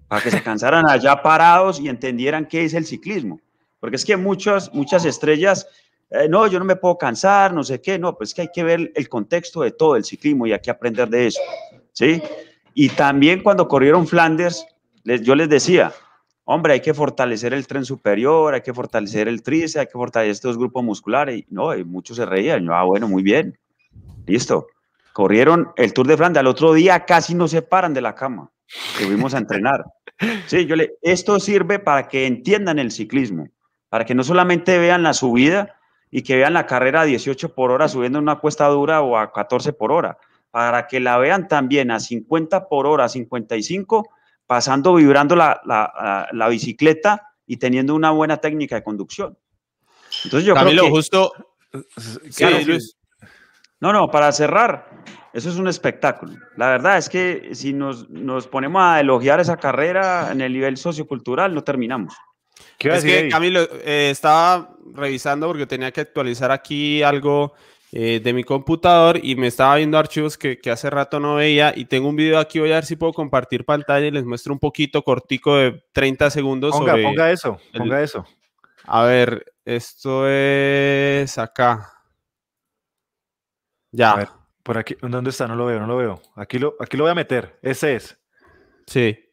[0.07, 3.39] para que se cansaran allá parados y entendieran qué es el ciclismo.
[3.85, 5.67] Porque es que muchas, muchas estrellas,
[6.09, 8.63] eh, no, yo no me puedo cansar, no sé qué, no, pues que hay que
[8.63, 11.39] ver el contexto de todo el ciclismo y hay que aprender de eso,
[11.91, 12.19] ¿sí?
[12.73, 14.65] Y también cuando corrieron Flanders,
[15.03, 15.93] les, yo les decía,
[16.45, 20.31] hombre, hay que fortalecer el tren superior, hay que fortalecer el tríceps, hay que fortalecer
[20.31, 23.55] estos grupos musculares, y no, y muchos se reían, yo, ah, bueno, muy bien,
[24.25, 24.65] listo.
[25.13, 28.49] Corrieron el Tour de Flanders, al otro día casi no se paran de la cama,
[28.65, 29.85] fuimos a entrenar.
[30.47, 33.49] Sí, yo le, esto sirve para que entiendan el ciclismo
[33.95, 35.79] para que no solamente vean la subida
[36.11, 39.31] y que vean la carrera a 18 por hora subiendo una cuesta dura o a
[39.31, 40.17] 14 por hora,
[40.51, 44.09] para que la vean también a 50 por hora, 55,
[44.45, 49.37] pasando, vibrando la, la, la bicicleta y teniendo una buena técnica de conducción.
[50.25, 51.31] Entonces yo creo que, justo...
[53.79, 54.89] No, no, para cerrar,
[55.31, 56.33] eso es un espectáculo.
[56.57, 60.75] La verdad es que si nos, nos ponemos a elogiar esa carrera en el nivel
[60.75, 62.13] sociocultural, no terminamos
[62.79, 67.53] es que Camilo, eh, estaba revisando porque tenía que actualizar aquí algo
[67.91, 71.71] eh, de mi computador y me estaba viendo archivos que, que, hace rato no veía
[71.75, 74.51] y tengo un video aquí, voy a ver si puedo compartir pantalla y les muestro
[74.51, 76.71] un poquito cortico de 30 segundos.
[76.71, 78.25] Ponga, ponga eso, ponga eso.
[78.83, 81.91] A ver, esto es acá.
[83.91, 84.11] Ya.
[84.11, 84.29] A ver,
[84.61, 85.47] por aquí, ¿dónde está?
[85.47, 86.21] No lo veo, no lo veo.
[86.35, 87.57] Aquí lo, aquí lo voy a meter.
[87.61, 88.19] Ese es.
[88.87, 89.24] Sí.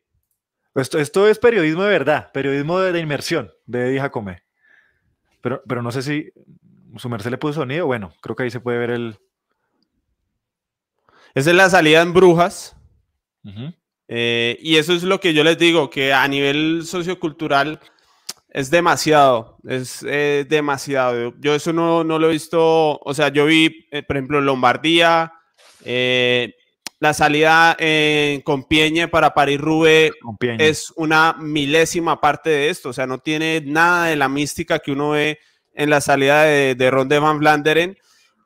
[0.75, 4.43] Esto, esto es periodismo de verdad, periodismo de, inmersión de Eddie Jacome.
[5.43, 6.33] Pero, pero no sé si
[6.97, 7.87] su merced le puso sonido.
[7.87, 9.19] Bueno, creo que ahí se puede ver el.
[11.35, 12.77] Esa es la salida en Brujas.
[14.09, 17.81] Eh, y eso es lo que yo les digo, que a nivel sociocultural
[18.51, 21.35] es demasiado, es eh, demasiado.
[21.39, 25.33] Yo eso no, no, lo he visto, o sea, yo vi, eh, por ejemplo, Lombardía,
[27.03, 30.13] la salida en Compiègne para París-Roubaix
[30.59, 34.93] es una milésima parte de esto, o sea, no tiene nada de la mística que
[34.93, 35.41] uno ve
[35.75, 37.99] en la salida de, de Ronde van Vlaanderen.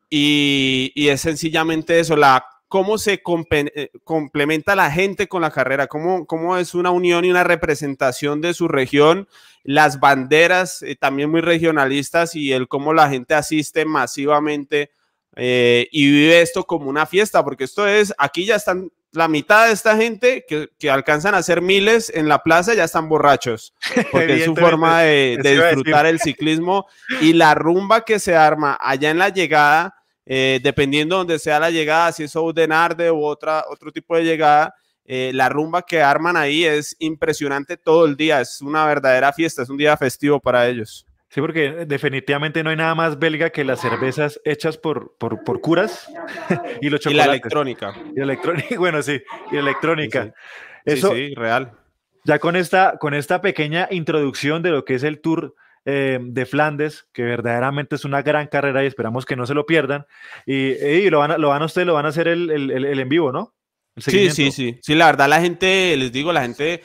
[0.08, 6.24] Y, es sencillamente eso, la cómo se eh, complementa la gente con la carrera, cómo,
[6.24, 9.28] cómo, es una unión y una representación de su región,
[9.64, 14.92] las banderas eh, también muy regionalistas y el cómo la gente asiste masivamente
[15.36, 19.66] eh, y vive esto como una fiesta, porque esto es, aquí ya están la mitad
[19.66, 23.74] de esta gente que, que, alcanzan a ser miles en la plaza ya están borrachos,
[24.12, 26.86] porque es su forma de, disfrutar el ciclismo
[27.20, 29.94] y la rumba que se arma allá en la llegada,
[30.26, 34.74] eh, dependiendo donde sea la llegada, si es Oudenarde u otra, otro tipo de llegada,
[35.04, 39.62] eh, la rumba que arman ahí es impresionante todo el día, es una verdadera fiesta,
[39.62, 41.05] es un día festivo para ellos.
[41.36, 45.60] Sí, porque definitivamente no hay nada más belga que las cervezas hechas por, por, por
[45.60, 46.10] curas
[46.80, 47.10] y los chocolates.
[47.10, 47.94] Y la electrónica.
[48.16, 49.20] Y electrónica, bueno, sí,
[49.52, 50.24] y electrónica.
[50.24, 50.30] Sí,
[50.86, 51.72] Eso, sí, real.
[52.24, 56.46] Ya con esta, con esta pequeña introducción de lo que es el Tour eh, de
[56.46, 60.06] Flandes, que verdaderamente es una gran carrera y esperamos que no se lo pierdan.
[60.46, 62.70] Y, y lo, van a, lo van a ustedes, lo van a hacer el, el,
[62.70, 63.54] el en vivo, ¿no?
[63.98, 64.78] Sí, sí, sí.
[64.80, 66.82] Sí, la verdad, la gente, les digo, la gente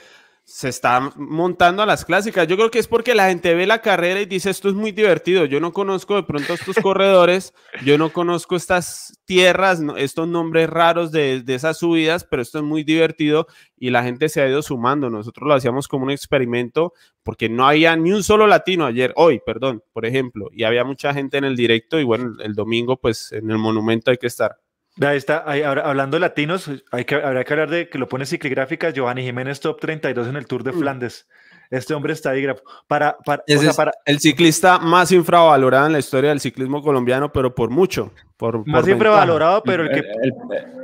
[0.52, 2.46] se está montando a las clásicas.
[2.46, 4.92] Yo creo que es porque la gente ve la carrera y dice, esto es muy
[4.92, 5.46] divertido.
[5.46, 7.54] Yo no conozco de pronto estos corredores,
[7.86, 12.66] yo no conozco estas tierras, estos nombres raros de, de, esas subidas, pero esto es
[12.66, 13.48] muy divertido
[13.78, 15.10] y la gente se ha ido sumando.
[15.10, 16.94] Nosotros lo hacíamos como un experimento
[17.24, 21.14] porque no había ni un solo latino ayer, hoy, perdón, por ejemplo, y había mucha
[21.14, 24.58] gente en el directo y bueno, el domingo pues en el monumento hay que estar.
[25.00, 28.26] Ahí está, ahí, hablando de latinos, hay que, habrá que hablar de que lo pone
[28.26, 30.80] Cicligráfica, Giovanni Jiménez top 32 en el Tour de mm.
[30.80, 31.28] Flandes.
[31.70, 32.46] Este hombre está ahí.
[32.88, 37.56] Para, para, o para, el ciclista más infravalorado en la historia del ciclismo colombiano, pero
[37.56, 38.12] por mucho.
[38.36, 40.00] Por, más infravalorado, pero el que.
[40.00, 40.34] El,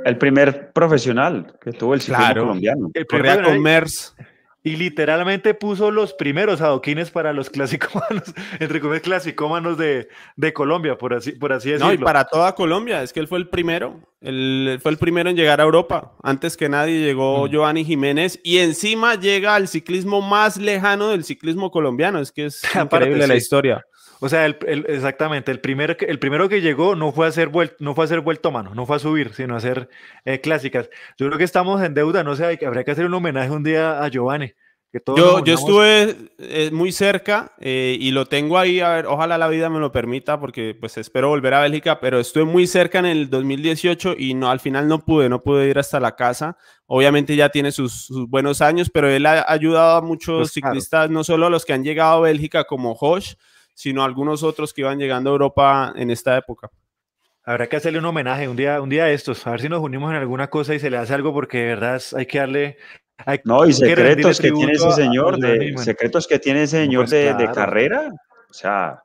[0.06, 2.90] el, primer profesional que tuvo el ciclismo colombiano.
[2.94, 4.16] El primer con Mers
[4.62, 10.98] y literalmente puso los primeros adoquines para los clasicómanos, entre comillas, clasicómanos de, de Colombia,
[10.98, 11.88] por así, por así decirlo.
[11.88, 15.30] No, y para toda Colombia, es que él fue el primero, él fue el primero
[15.30, 16.12] en llegar a Europa.
[16.22, 17.50] Antes que nadie llegó mm.
[17.50, 22.62] Giovanni Jiménez y encima llega al ciclismo más lejano del ciclismo colombiano, es que es
[22.74, 23.84] increíble la historia.
[24.20, 24.56] O sea, el,
[24.88, 28.06] exactamente, el, primer, el primero que llegó no fue a hacer vuelto, no fue a
[28.06, 29.88] hacer vuelto mano, no fue a subir, sino a hacer
[30.24, 30.90] eh, clásicas.
[31.16, 34.02] Yo creo que estamos en deuda, no sé, habría que hacer un homenaje un día
[34.02, 34.52] a Giovanni.
[34.90, 39.36] Que yo, yo estuve eh, muy cerca eh, y lo tengo ahí, a ver, ojalá
[39.36, 42.98] la vida me lo permita porque pues espero volver a Bélgica, pero estuve muy cerca
[42.98, 46.56] en el 2018 y no, al final no pude, no pude ir hasta la casa.
[46.86, 51.22] Obviamente ya tiene sus, buenos años, pero él ha ayudado a muchos pues ciclistas, no
[51.22, 53.34] solo a los que han llegado a Bélgica como Josh,
[53.78, 56.68] sino algunos otros que iban llegando a Europa en esta época.
[57.44, 59.80] Habrá que hacerle un homenaje un día, un día a estos, a ver si nos
[59.80, 62.76] unimos en alguna cosa y se le hace algo, porque de verdad hay que darle.
[63.44, 67.34] no, y secretos que, tiene ese señor, de, secretos que tiene ese señor pues de,
[67.34, 68.10] de, carrera.
[68.50, 69.00] O sea,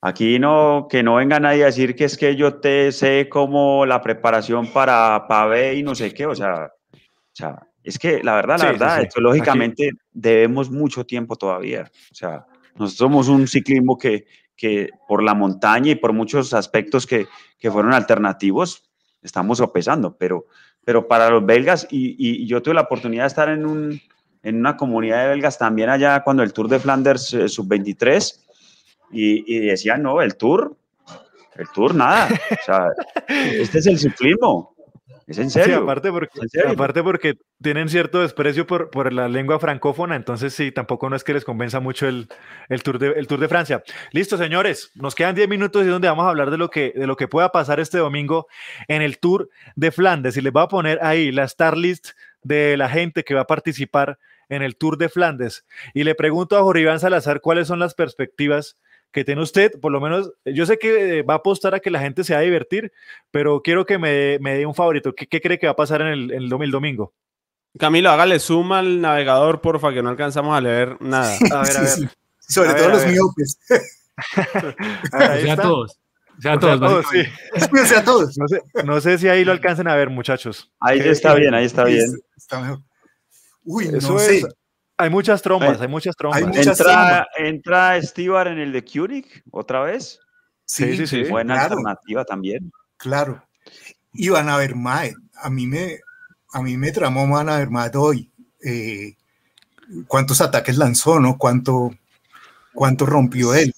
[0.00, 3.84] aquí no, que no venga nadie a decir que es que yo te sé como
[3.84, 6.26] la preparación para pavé y no sé qué.
[6.26, 6.98] O sea, o
[7.32, 11.90] sea es que la verdad, la verdad, lógicamente debemos mucho tiempo todavía.
[12.12, 17.06] O sea, nosotros somos un ciclismo que, que por la montaña y por muchos aspectos
[17.06, 17.26] que,
[17.58, 18.84] que fueron alternativos,
[19.22, 20.46] estamos sopesando, pero,
[20.84, 24.00] pero para los belgas, y, y, yo tuve la oportunidad de estar en, un,
[24.42, 28.40] en una comunidad de belgas también allá cuando el Tour de Flanders eh, sub-23,
[29.12, 30.76] y, y, decían, no, el Tour,
[31.56, 32.88] el Tour nada, o sea,
[33.28, 34.73] este es el ciclismo,
[35.26, 35.78] es en serio.
[35.78, 41.08] aparte porque, aparte porque tienen cierto desprecio por, por, la lengua francófona, entonces sí, tampoco
[41.08, 42.28] no es que les convenza mucho el,
[42.68, 43.82] el, tour, de, el tour de Francia.
[44.12, 47.06] Listo, señores, nos quedan 10 minutos y donde vamos a hablar de lo, que, de
[47.06, 48.46] lo que pueda pasar este domingo
[48.88, 50.36] en el Tour de Flandes.
[50.36, 52.10] Y les voy a poner ahí la star list
[52.42, 54.18] de la gente que va a participar
[54.48, 55.64] en el Tour de Flandes.
[55.94, 58.76] Y le pregunto a Jorge Iván Salazar cuáles son las perspectivas
[59.14, 61.92] que tiene usted, por lo menos, yo sé que eh, va a apostar a que
[61.92, 62.92] la gente se va a divertir,
[63.30, 65.14] pero quiero que me, dé un favorito.
[65.14, 67.14] ¿Qué, cree que va a pasar en el, el, domingo?
[67.78, 71.32] Camilo, hágale suma al navegador, porfa, que no alcanzamos a leer nada.
[71.52, 72.10] A ver, a ver.
[72.40, 73.58] Sobre todo los miopes.
[75.44, 76.00] sea, todos.
[76.40, 77.86] Sea, todos, todos sí.
[77.86, 78.36] sea, todos.
[78.36, 80.72] No sé, no sé, si ahí lo alcancen a ver, muchachos.
[80.80, 82.10] Ahí está bien, ahí está bien.
[82.36, 82.80] Está mejor.
[83.62, 84.42] Uy, Eso no sé.
[84.96, 86.40] Hay muchas trombas, hay, muchas trombas.
[86.40, 90.20] entra, entra Stibar en el de Keurig otra vez.
[90.64, 91.24] Sí, sí, sí.
[91.24, 92.72] Buena alternativa también.
[92.96, 93.44] Claro.
[94.12, 95.98] Y Van Avermaet, a mí me,
[96.52, 98.30] a mí me tramó Van Avermaet hoy.
[98.64, 99.16] Eh,
[100.06, 101.36] ¿Cuántos ataques lanzó, no?
[101.36, 101.90] ¿Cuánto,
[102.72, 103.74] cuánto rompió él?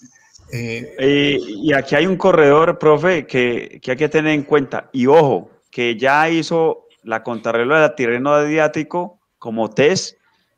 [0.52, 4.90] Eh, y aquí hay un corredor, profe, que, que, hay que tener en cuenta.
[4.92, 10.15] Y ojo, que ya hizo la contrarreloj de terreno adiático como test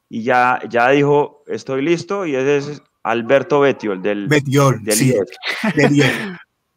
[0.08, 5.14] y ya, ya dijo, estoy listo, y ese es Alberto Betiol del Betiol, del sí,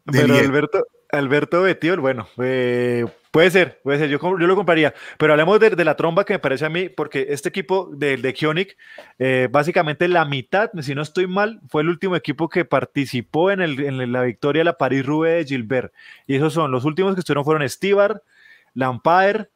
[0.05, 5.34] Pero Alberto, Alberto Betiol, bueno, eh, puede ser, puede ser, yo, yo lo compraría, pero
[5.34, 8.34] hablemos de, de, la tromba que me parece a mí, porque este equipo de, de
[8.34, 8.77] Kionic,
[9.19, 13.61] eh, básicamente la mitad, si no estoy mal, fue el último equipo que participó en,
[13.61, 15.93] el, en la victoria de la París-Roubaix de Gilbert,
[16.27, 18.23] y esos son, los últimos que estuvieron fueron Stibar,
[18.73, 19.51] Lampaer,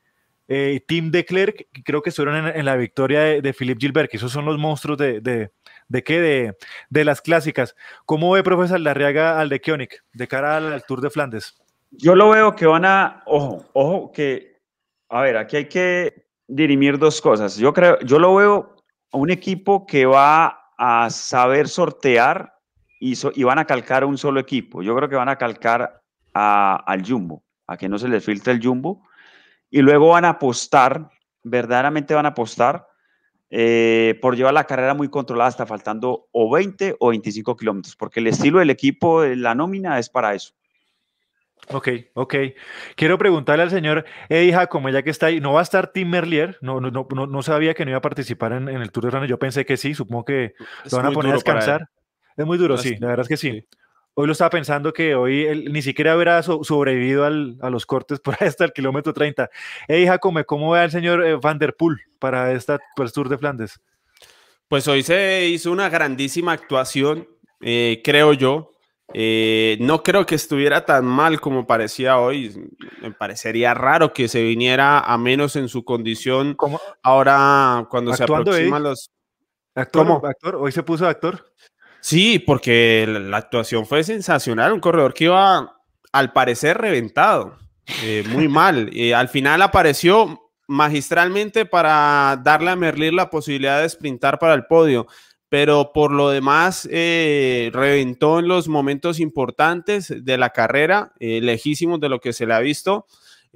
[0.47, 4.31] eh, Tim de Klerk, creo que estuvieron en, la victoria de, Philippe Gilbert, que esos
[4.31, 5.51] son los monstruos de, de,
[5.87, 6.57] de qué, de,
[6.89, 7.75] de, las clásicas.
[8.05, 11.55] ¿Cómo ve, profesor Larriaga, al de Koenig, de cara al, Tour de Flandes?
[11.91, 14.61] Yo lo veo que van a, ojo, ojo, que,
[15.09, 17.57] a ver, aquí hay que dirimir dos cosas.
[17.57, 18.75] Yo creo, yo lo veo
[19.11, 22.53] a un equipo que va a saber sortear
[22.99, 24.83] y, y van a calcar un solo equipo.
[24.83, 26.03] Yo creo que van a calcar
[26.35, 29.01] a, al Jumbo, a que no se les filtre el Jumbo
[29.75, 31.09] y luego van a apostar,
[31.43, 32.87] verdaderamente van a apostar
[33.49, 38.21] eh, por llevar la carrera muy controlada hasta faltando o 20 o 25 kilómetros, porque
[38.21, 40.53] el estilo del equipo, la nómina es para eso.
[41.73, 42.35] Ok, ok.
[42.95, 46.09] Quiero preguntarle al señor Eddie como ya que está ahí, ¿no va a estar Tim
[46.09, 46.57] Merlier?
[46.61, 49.25] No, no, no, no sabía que no iba a participar en, el Tour de Rana.
[49.25, 50.53] Yo pensé que sí, supongo que
[50.89, 51.89] lo van a poner a descansar.
[52.37, 53.67] Es muy duro, sí, la verdad es que sí.
[54.17, 58.19] Hoy lo estaba pensando que hoy él ni siquiera habrá sobrevivido al, a los cortes
[58.21, 59.49] por ahí hasta el kilómetro 30.
[59.87, 63.37] Hey, Jacome, ¿cómo ve al señor eh, Van der Poel para esta el Tour de
[63.37, 63.79] Flandes?
[64.69, 67.27] Pues hoy se hizo una grandísima actuación,
[67.61, 68.71] eh, creo yo.
[69.13, 72.71] Eh, no creo que estuviera tan mal como parecía hoy.
[73.01, 76.55] Me parecería raro que se viniera a menos en su condición.
[76.55, 76.79] ¿Cómo?
[77.03, 79.11] Ahora, cuando se aproximan los.
[79.75, 80.55] ¿Actor, ¿Actor?
[80.55, 81.45] ¿Hoy se puso actor?
[82.05, 84.73] Sí, porque la actuación fue sensacional.
[84.73, 85.75] Un corredor que iba,
[86.11, 87.57] al parecer, reventado.
[88.03, 88.91] Eh, muy mal.
[89.15, 95.07] al final apareció magistralmente para darle a Merlir la posibilidad de sprintar para el podio.
[95.49, 101.99] Pero por lo demás, eh, reventó en los momentos importantes de la carrera, eh, lejísimos
[101.99, 103.07] de lo que se le ha visto.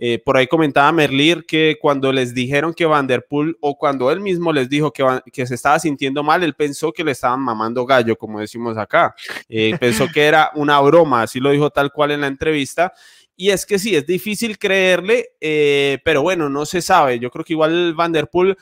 [0.02, 4.54] Eh, por ahí comentaba Merlir que cuando les dijeron que Vanderpool o cuando él mismo
[4.54, 8.40] les dijo que, se estaba sintiendo mal, él pensó que le estaban mamando gallo, como
[8.40, 9.14] decimos acá.
[9.50, 12.94] Eh, pensó que era una broma, así lo dijo tal cual en la entrevista.
[13.36, 17.20] Y es que sí, es difícil creerle, eh, pero bueno, no se sabe.
[17.20, 18.58] Yo creo que igual Vanderpool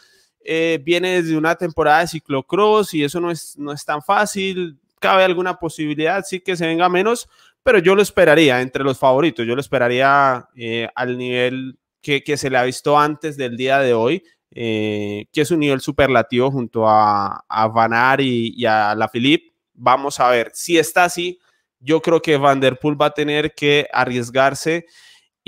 [0.84, 4.80] viene desde una temporada de ciclocross y eso no es, no es tan fácil.
[5.00, 7.28] Cabe alguna posibilidad, sí que se venga menos,
[7.68, 12.50] pero yo lo esperaría entre los favoritos, yo lo esperaría eh, al nivel que, se
[12.50, 16.88] le ha visto antes del día de hoy, eh, que es un nivel superlativo junto
[16.88, 19.52] a, a Van y, a la Philippe.
[19.74, 21.40] Vamos a ver, si está así,
[21.82, 24.86] yo creo que Van Der Poel va a tener que arriesgarse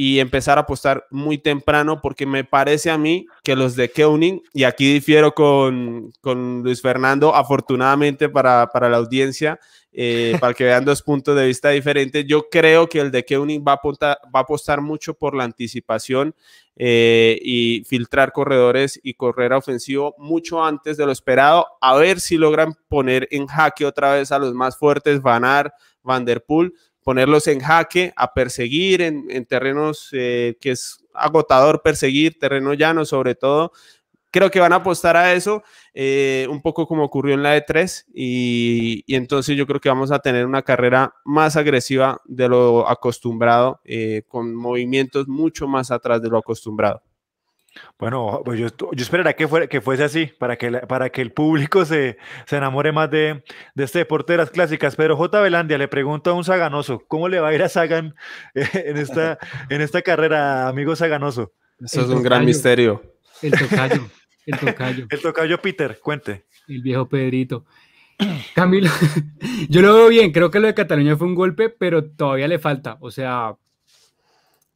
[0.01, 4.41] y empezar a apostar muy temprano porque me parece a mí que los de Keuning,
[4.53, 9.59] y aquí difiero con, con Luis Fernando, afortunadamente para, para la audiencia,
[9.91, 13.61] eh, para que vean dos puntos de vista diferentes, yo creo que el de Keuning
[13.67, 13.79] va a,
[14.33, 16.33] va a apostar mucho por la anticipación
[16.77, 22.37] eh, y filtrar corredores y correr ofensivo mucho antes de lo esperado, a ver si
[22.37, 25.43] logran poner en jaque otra vez a los más fuertes, Van
[26.03, 26.25] Van
[27.09, 33.33] ponerlos en jaque, a perseguir en, terrenos eh, que es agotador perseguir, terreno llano sobre
[33.33, 33.71] todo.
[34.29, 35.63] Creo que van a apostar a eso,
[35.95, 40.19] eh, un poco como ocurrió en la E3, y, entonces yo creo que vamos a
[40.19, 46.29] tener una carrera más agresiva de lo acostumbrado, eh, con movimientos mucho más atrás de
[46.29, 47.01] lo acostumbrado.
[47.97, 51.31] Bueno, pues yo, yo esperaría que, fuera, que fuese así, para que, para que el
[51.31, 53.43] público se, se enamore más de,
[53.75, 54.95] de, este deporte de las clásicas.
[54.95, 55.41] Pero J.
[55.41, 58.15] Belandia le pregunto a un Saganoso, ¿cómo le va a ir a Sagan
[58.53, 59.37] en, esta,
[59.69, 61.53] en esta carrera, amigo Saganoso?
[61.79, 63.01] Eso es un gran misterio.
[63.41, 64.09] El tocayo,
[64.45, 65.07] el tocayo.
[65.09, 66.45] El tocayo Peter, cuente.
[66.67, 67.65] El viejo Pedrito.
[68.53, 68.89] Camilo,
[69.69, 72.59] yo lo veo bien, creo que lo de Cataluña fue un golpe, pero todavía le
[72.59, 72.97] falta.
[72.99, 73.55] O sea,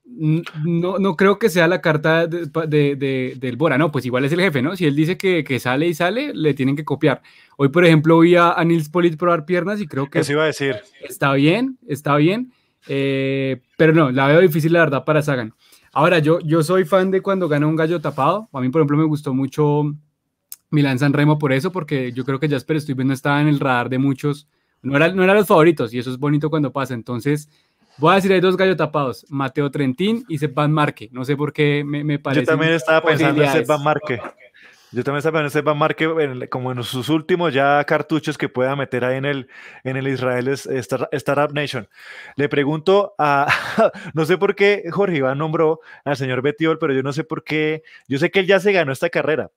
[0.06, 4.42] no, no creo que sea la carta de, del Bora, no, pues igual es el
[4.42, 4.76] jefe, ¿no?
[4.76, 7.22] Si él dice que, sale y sale, le tienen que copiar.
[7.58, 10.20] Hoy, por ejemplo, vi a, Nils Polit probar piernas y creo que...
[10.20, 10.76] Eso iba a decir.
[11.02, 12.52] Está bien, está bien,
[12.88, 15.54] eh, pero no, la veo difícil, la verdad, para Sagan.
[15.94, 18.50] Ahora, yo, yo soy fan de cuando gana un gallo tapado.
[18.52, 19.84] A mí, por ejemplo, me gustó mucho
[20.72, 23.60] Milan San Remo por eso, porque yo creo que Jasper estoy viendo estaba en el
[23.60, 24.48] radar de muchos.
[24.82, 26.96] No era, no eran los favoritos y eso es bonito cuando pasa.
[26.96, 27.48] Entonces,
[27.98, 31.10] Voy a decir, hay dos gallos tapados, Mateo Trentín y Sepp Marque.
[31.12, 32.42] No sé por qué me, me parece.
[32.42, 34.20] Yo también estaba pensando en Sepp Marque.
[34.92, 38.76] Yo también estaba pensando en Sepp Marque como en sus últimos ya cartuchos que pueda
[38.76, 39.48] meter ahí en el,
[39.84, 41.88] en el Israel Startup Nation.
[42.36, 43.48] Le pregunto a,
[44.14, 47.44] no sé por qué Jorge Iván nombró al señor Betiol, pero yo no sé por
[47.44, 49.50] qué, yo sé que él ya se ganó esta carrera,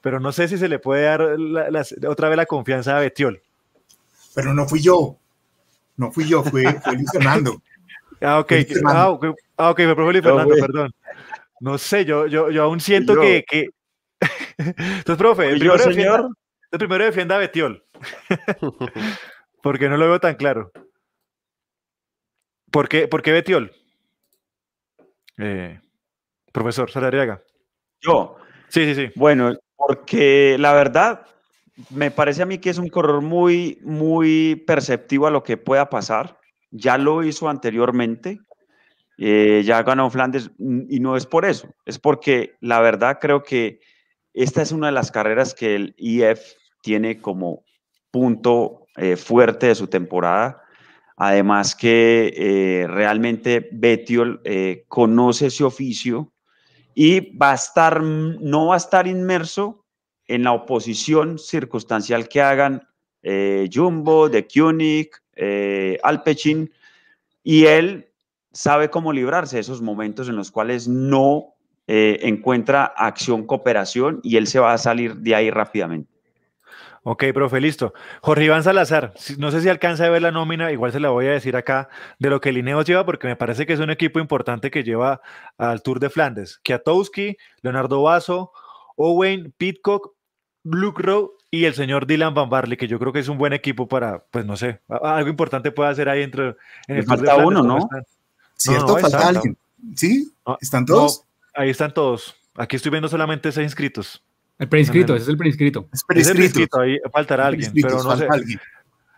[0.00, 1.22] pero no sé si se le puede dar
[2.08, 3.42] otra vez la confianza a Betiol.
[4.34, 5.16] Pero no fui yo,
[5.98, 7.60] no fui yo, fue, fue Luis Fernando.
[8.20, 8.52] Ah, ok,
[8.86, 9.30] ah, okay.
[9.56, 10.90] ah, okay me Luis Fernando, perdón.
[11.60, 13.68] No sé, yo, yo, yo aún siento que, que...
[14.58, 16.28] Entonces, profe, el primero, defienda,
[16.70, 17.84] el primero defienda a Betiol.
[19.62, 20.70] Porque no lo veo tan claro.
[22.70, 23.72] ¿Por qué, por qué Betiol?
[25.36, 25.80] Eh,
[26.52, 27.42] profesor Salariaga.
[28.00, 28.36] Yo.
[28.68, 29.12] Sí, sí, sí.
[29.16, 31.26] Bueno, porque la verdad,
[31.90, 35.88] me parece a mí que es un corredor muy, muy perceptivo a lo que pueda
[35.88, 36.38] pasar.
[36.70, 38.40] Ya lo hizo anteriormente.
[39.16, 43.80] Eh, ya ganó Flandes y no es por eso, es porque la verdad creo que
[44.32, 46.38] esta es una de las carreras que el IF
[46.82, 47.64] tiene como
[48.12, 50.62] punto eh, fuerte de su temporada.
[51.16, 54.40] Además que eh, realmente Betiol
[54.86, 56.32] conoce ese oficio
[56.94, 59.84] y va a estar, no va a estar inmerso
[60.28, 62.86] en la oposición circunstancial que hagan
[63.72, 65.10] Jumbo, De Koenig,
[66.02, 66.70] Alpecin,
[67.42, 68.08] y él
[68.52, 71.54] sabe cómo librarse de esos momentos en los cuales no
[71.86, 76.12] eh, encuentra acción, cooperación y él se va a salir de ahí rápidamente.
[77.02, 77.94] Ok, profe, listo.
[78.20, 81.26] Jorge Iván Salazar, no sé si alcanza a ver la nómina, igual se la voy
[81.26, 83.90] a decir acá, de lo que el Ineos lleva, porque me parece que es un
[83.90, 85.22] equipo importante que lleva
[85.56, 86.58] al Tour de Flandes.
[86.62, 88.52] Kiatowski, Leonardo Basso,
[88.96, 90.17] Owen, Pitcock,
[90.70, 93.52] Luke Rowe y el señor Dylan Van Barley, que yo creo que es un buen
[93.52, 96.56] equipo para, pues no sé, algo importante puede hacer ahí dentro.
[96.86, 97.88] En el falta uno, ¿no?
[98.54, 98.98] ¿Cierto?
[98.98, 99.56] ¿Falta alguien?
[99.96, 100.32] ¿Sí?
[100.60, 101.24] ¿Están todos?
[101.54, 102.36] ahí están todos.
[102.56, 104.22] Aquí estoy viendo solamente seis inscritos.
[104.58, 105.88] El preinscrito, ese es el preinscrito.
[105.92, 106.80] Es preinscrito.
[106.80, 108.26] ahí faltará alguien, pero no sé.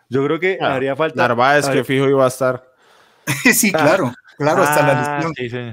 [0.09, 1.17] Yo creo que ah, haría falta.
[1.17, 2.69] Narváez, que fijo iba a estar.
[3.55, 5.35] sí, claro, claro, hasta la ah, lesión.
[5.35, 5.73] Sí, sí.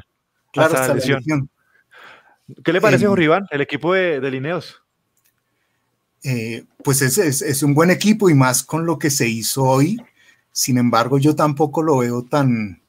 [0.53, 1.49] Claro, hasta, la lesión.
[2.63, 4.81] ¿Qué le parece, eh, Jorge Iván, el equipo de, de Lineos?
[6.23, 10.01] Eh, pues es, es, un buen equipo y más con lo que se hizo hoy.
[10.51, 12.81] Sin embargo, yo tampoco lo veo tan,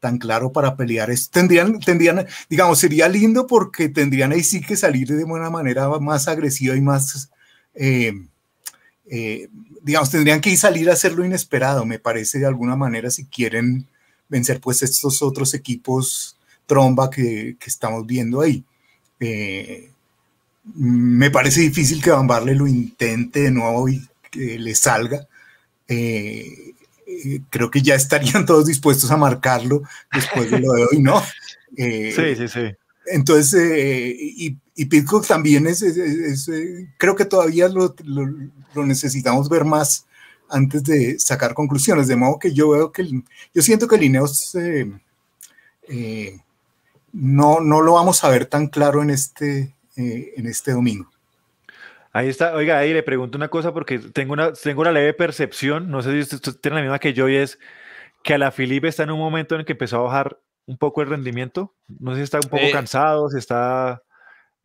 [0.00, 1.10] tan claro para pelear.
[1.30, 6.26] tendrían, tendrían, digamos, sería lindo porque tendrían ahí sí que salir de buena manera más
[6.26, 7.30] agresiva y más,
[7.74, 8.12] eh,
[9.06, 9.48] eh,
[9.82, 13.86] digamos, tendrían que salir a hacer lo inesperado, me parece de alguna manera, si quieren
[14.28, 18.64] vencer pues estos otros equipos tromba que, estamos viendo ahí.
[20.64, 25.26] Me parece difícil que Van Barle lo intente de nuevo y que le salga.
[25.88, 26.74] Eh,
[27.50, 29.82] creo que ya estarían todos dispuestos a marcarlo
[30.12, 31.22] después de lo de hoy, ¿no?
[31.76, 32.76] Eh, sí, sí, sí.
[33.06, 35.84] Entonces, eh, y, y, Pitcock también es,
[36.98, 40.04] creo que todavía lo, lo, necesitamos ver más
[40.48, 43.08] antes de sacar conclusiones, de modo que yo veo que,
[43.54, 44.52] yo siento que el Ineos
[47.12, 51.10] no, no lo vamos a ver tan claro en este, en este domingo.
[52.12, 55.90] Ahí está, oiga, ahí le pregunto una cosa porque tengo una, tengo una leve percepción,
[55.90, 57.58] no sé si usted tiene la misma que yo y es
[58.24, 60.76] que a la Filipe está en un momento en el que empezó a bajar un
[60.76, 64.02] poco el rendimiento, no sé si está un poco eh, cansado, si está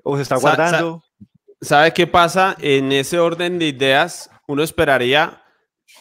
[0.03, 1.03] o se está guardando.
[1.61, 2.55] ¿Sabe qué pasa?
[2.59, 5.41] En ese orden de ideas, uno esperaría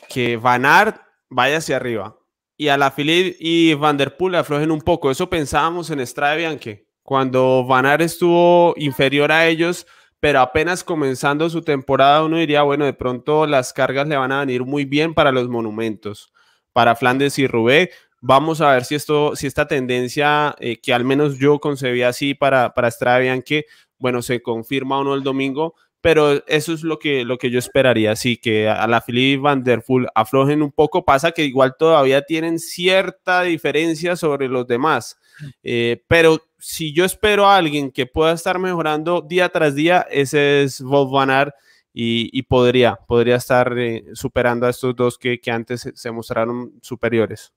[0.09, 2.17] que Van Aert vaya hacia arriba
[2.57, 5.11] y a la y Van der Poel aflojen un poco.
[5.11, 6.84] Eso pensábamos en Strade Bianche.
[7.05, 9.87] Cuando Van Aert estuvo inferior a ellos,
[10.21, 14.41] pero apenas comenzando su temporada uno diría, bueno, de pronto las cargas le van a
[14.41, 16.33] venir muy bien para los monumentos,
[16.73, 17.91] para Flandes y Rubé.
[18.23, 22.33] Vamos a ver si, esto, si esta tendencia eh, que al menos yo concebía así
[22.33, 23.67] para, para Strada que
[23.99, 27.59] bueno, se confirma o no el domingo, pero eso es lo que, lo que yo
[27.59, 31.77] esperaría, así que a la Philip Van der Poel aflojen un poco, pasa que igual
[31.79, 35.19] todavía tienen cierta diferencia sobre los demás,
[35.63, 40.63] eh, pero si yo espero a alguien que pueda estar mejorando día tras día, ese
[40.63, 41.55] es Wolf Van Aert
[41.93, 47.53] y, podría, podría estar eh, superando a estos dos que, antes se, mostraron superiores.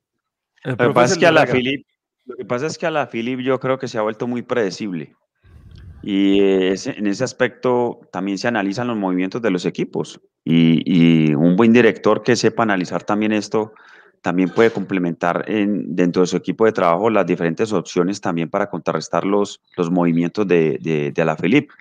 [0.65, 1.87] Lo que, pasa es que a la Philip,
[2.25, 4.41] lo que pasa es que a la Philip yo creo que se ha vuelto muy
[4.41, 5.15] predecible.
[6.03, 10.19] Y en ese aspecto también se analizan los movimientos de los equipos.
[10.43, 13.71] y, un buen director que sepa analizar también esto
[14.27, 18.69] también puede complementar en, dentro de su equipo de trabajo las diferentes opciones también para
[18.69, 21.73] contrarrestar los, los movimientos de, de, de Alaphilippe.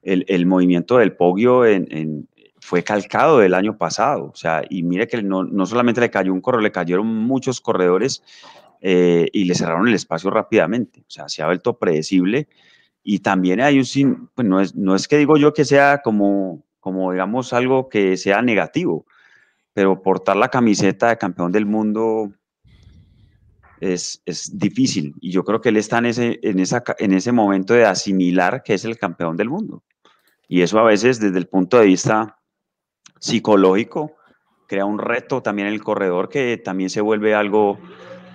[0.00, 2.28] El, el, movimiento del Poggio en,
[2.60, 6.32] fue calcado del año pasado, o sea, y mire que no, no solamente le cayó
[6.32, 8.22] un corredor, le cayeron muchos corredores
[8.80, 12.46] eh, y le cerraron el espacio rápidamente, o sea, se ha vuelto predecible
[13.02, 16.62] y también hay un, pues no es, no es que digo yo que sea como,
[16.78, 19.06] como digamos algo que sea negativo,
[19.80, 22.30] pero portar la camiseta de campeón del mundo
[23.80, 25.14] es, es, difícil.
[25.22, 26.62] Y yo creo que él está en ese, en,
[26.98, 29.82] en ese momento de asimilar que es el campeón del mundo.
[30.48, 32.36] Y eso a veces desde el punto de vista
[33.20, 34.16] psicológico
[34.66, 37.78] crea un reto también en el corredor que también se vuelve algo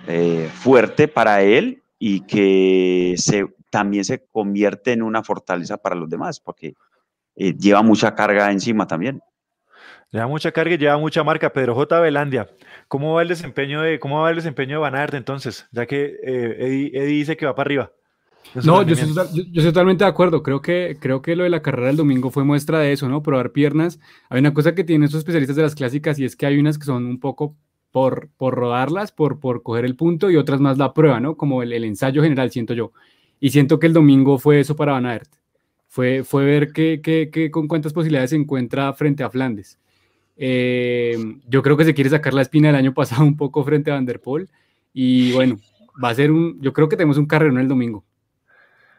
[0.08, 6.10] eh, fuerte para él y que se, también se convierte en una fortaleza para los
[6.10, 6.74] demás, porque
[7.36, 9.22] eh, lleva mucha carga encima también.
[10.10, 11.52] Lleva mucha carga y lleva mucha marca.
[11.52, 12.00] Pedro J.
[12.00, 12.48] Belandia,
[12.88, 15.66] ¿cómo va el desempeño de, cómo va el desempeño de Van Aert entonces?
[15.72, 17.92] Ya que eh, Eddie, dice que va para arriba.
[18.64, 20.42] No, yo estoy, totalmente de acuerdo.
[20.42, 23.22] Creo que, creo que lo de la carrera del domingo fue muestra de eso, ¿no?
[23.22, 23.98] Probar piernas.
[24.28, 26.78] Hay una cosa que tienen estos especialistas de las clásicas y es que hay unas
[26.78, 27.56] que son un poco
[27.90, 31.36] por, por rodarlas, por, por coger el punto y otras más la prueba, ¿no?
[31.36, 32.92] Como el, ensayo general, siento yo.
[33.40, 35.30] Y siento que el domingo fue eso para Van Aert.
[35.88, 39.78] Fue, fue ver que, con cuántas posibilidades se encuentra frente a Flandes.
[40.36, 41.16] Eh,
[41.46, 43.94] yo creo que se quiere sacar la espina del año pasado un poco frente a
[43.94, 44.48] Van der Poel.
[44.92, 45.58] Y bueno,
[46.02, 48.04] va a ser un, yo creo que tenemos un carrerón el domingo.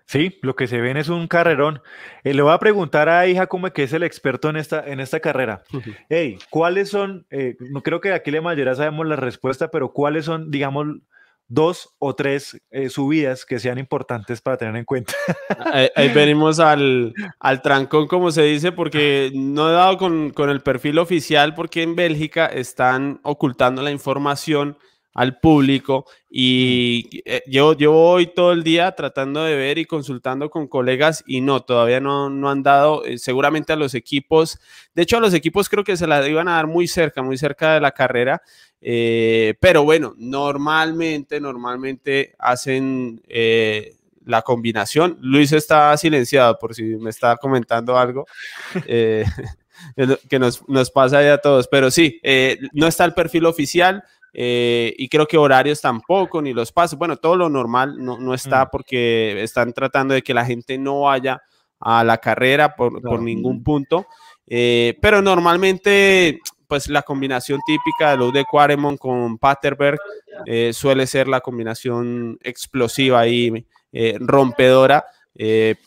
[0.06, 1.82] Sí, lo que se ven es un carrerón.
[2.24, 5.02] Eh, le voy a preguntar a hija como que es el experto en esta, en
[5.02, 5.64] esta carrera.
[6.08, 7.26] Hey, ¿cuáles son?
[7.30, 10.88] Eh, no creo que aquí la mayoría sabemos la respuesta, pero ¿cuáles son, digamos,
[11.48, 15.14] dos o tres eh, subidas que sean importantes para tener en cuenta?
[15.96, 20.62] ahí, venimos al, al, trancón, como se dice, porque no he dado con, con el
[20.62, 24.78] perfil oficial, porque en Bélgica están ocultando la información
[25.18, 30.52] al público y eh, yo, yo voy todo el día tratando de ver y consultando
[30.52, 34.60] con colegas y no, todavía no, no han dado, eh, seguramente a los equipos,
[34.94, 37.36] de hecho a los equipos creo que se la iban a dar muy cerca, muy
[37.36, 38.44] cerca de la carrera,
[38.80, 43.24] eh, pero bueno, normalmente, normalmente hacen
[44.24, 45.18] la combinación.
[45.20, 48.28] Luis está silenciado por si me está comentando algo.
[50.30, 52.20] que nos, nos, pasa ya a todos, pero sí,
[52.74, 54.04] no está el perfil oficial,
[54.34, 58.34] eh, y creo que horarios tampoco, ni los pasos, bueno, todo lo normal no, no
[58.34, 58.70] está mm.
[58.72, 61.42] porque están tratando de que la gente no vaya
[61.80, 64.08] a la carrera por, por ningún punto,
[64.48, 70.00] eh, pero normalmente pues la combinación típica de los de Quaremont con Paterberg
[70.46, 73.66] eh, suele ser la combinación explosiva y
[74.20, 75.06] rompedora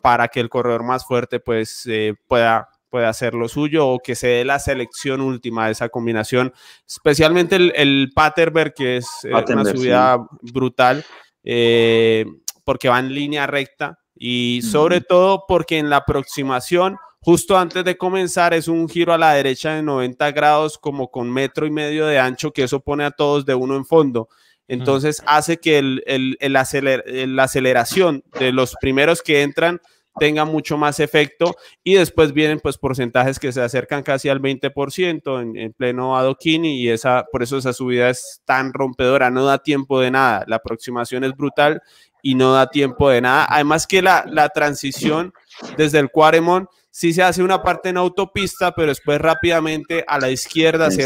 [0.01, 1.87] para que el corredor más fuerte pues
[2.27, 6.53] pueda puede hacer lo suyo o que se dé la selección última de esa combinación,
[6.87, 11.05] especialmente el, el Paterberg, que es eh, una subida brutal,
[11.45, 12.27] eh,
[12.65, 17.97] porque va en línea recta y sobre todo porque en la aproximación, justo antes de
[17.97, 22.07] comenzar, es un giro a la derecha de 90 grados, como con metro y medio
[22.07, 24.29] de ancho, que eso pone a todos de uno en fondo.
[24.69, 29.81] Entonces hace que el, el, la aceleración de los primeros que entran
[30.21, 35.41] tenga mucho más efecto y después vienen pues porcentajes que se acercan casi al 20%
[35.41, 39.59] en, en, pleno adoquín y esa, por eso esa subida es tan rompedora, no da
[39.59, 41.83] tiempo de nada, la aproximación es brutal
[42.23, 45.33] y no da tiempo de nada, además que la, la transición
[45.79, 46.69] desde el Cuaremont
[47.01, 51.05] sí se hace una parte en autopista, pero después rápidamente a la izquierda se,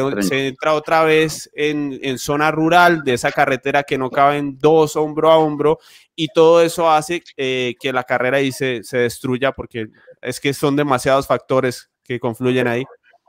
[0.48, 5.30] entra otra vez en, en, zona rural de esa carretera que no caben dos hombro
[5.30, 5.78] a hombro
[6.16, 9.86] y todo eso hace eh, que la carrera ahí se, se, destruya porque
[10.20, 12.82] es que son demasiados factores que confluyen ahí.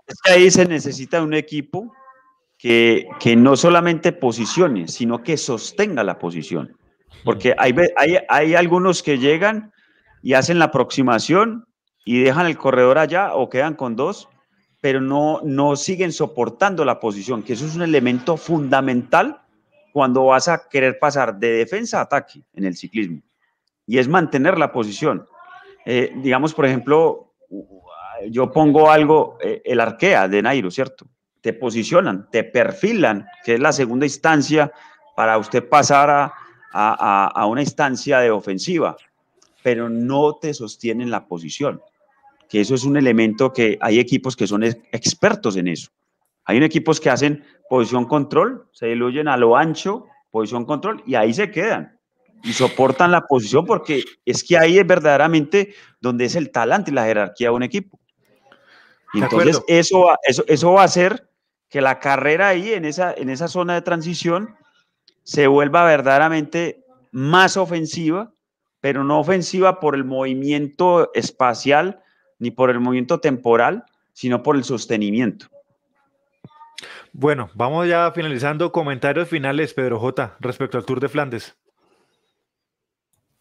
[0.08, 1.94] Es que ahí se necesita un equipo
[2.58, 6.76] que, que no solamente posicione, sino que sostenga la posición.
[7.24, 9.72] Porque hay, hay, hay algunos que llegan
[10.24, 11.68] y hacen la aproximación
[12.06, 14.30] y dejan el corredor allá o quedan con dos,
[14.80, 19.42] pero no, no siguen soportando la posición, que eso es un elemento fundamental
[19.92, 23.22] cuando vas a querer pasar de defensa a ataque en el ciclismo,
[23.88, 25.26] y es mantener la posición.
[25.86, 27.34] Eh, digamos, por ejemplo,
[28.30, 31.08] yo pongo algo, eh, el arquea de Nairo, ¿cierto?
[31.42, 34.72] Te posicionan, te perfilan, que es la segunda instancia
[35.16, 36.34] para usted pasar a,
[36.72, 38.96] a, a una instancia de ofensiva,
[39.64, 41.82] pero no te sostienen la posición,
[42.50, 45.90] que eso es un elemento que hay equipos que son expertos en eso.
[46.46, 51.34] Hay equipos que hacen posición control, se diluyen a lo ancho, posición control, y ahí
[51.34, 52.00] se quedan
[52.44, 56.94] y soportan la posición porque es que ahí es verdaderamente donde es el talante y
[56.94, 58.00] la jerarquía de un equipo.
[59.14, 61.28] entonces eso, eso, eso va a hacer
[61.70, 64.56] que la carrera ahí en esa, en esa zona de transición
[65.24, 68.32] se vuelva verdaderamente más ofensiva,
[68.80, 72.04] pero no ofensiva por el movimiento espacial
[72.40, 75.48] ni por el movimiento temporal, sino por el sostenimiento.
[77.14, 78.72] Bueno, vamos ya finalizando.
[78.72, 81.56] Comentarios finales, Pedro J, respecto al Tour de Flandes.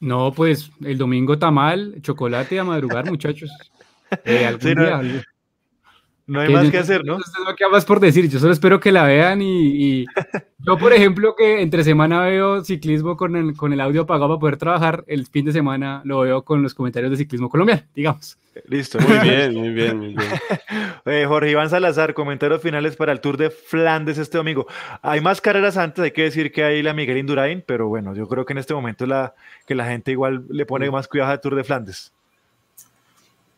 [0.01, 3.51] No, pues el domingo tamal, chocolate a madrugar, muchachos.
[4.25, 5.23] Eh, algún día, no
[6.33, 7.19] hay más que hacer, ¿no?
[7.19, 10.07] No queda más por decir, yo solo espero que la vean y,
[10.59, 14.41] yo, por ejemplo, que entre semana veo ciclismo con el, con el audio apagado para
[14.41, 18.39] poder trabajar, el fin de semana lo veo con los comentarios de ciclismo colombiano, digamos.
[18.69, 18.99] Listo.
[19.01, 20.31] Muy bien, muy bien, muy bien.
[21.05, 24.67] Eh, Jorge Iván Salazar, comentarios finales para el Tour de Flandes este domingo.
[25.03, 28.27] Hay más carreras antes, hay que decir que hay la Miguel Indurain, pero bueno, yo
[28.29, 29.35] creo que en este momento la,
[29.67, 32.14] que la gente igual le pone más cuidado al Tour de Flandes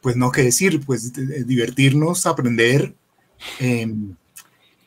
[0.06, 2.94] pues no qué decir, pues divertirnos, aprender,
[3.58, 4.14] em,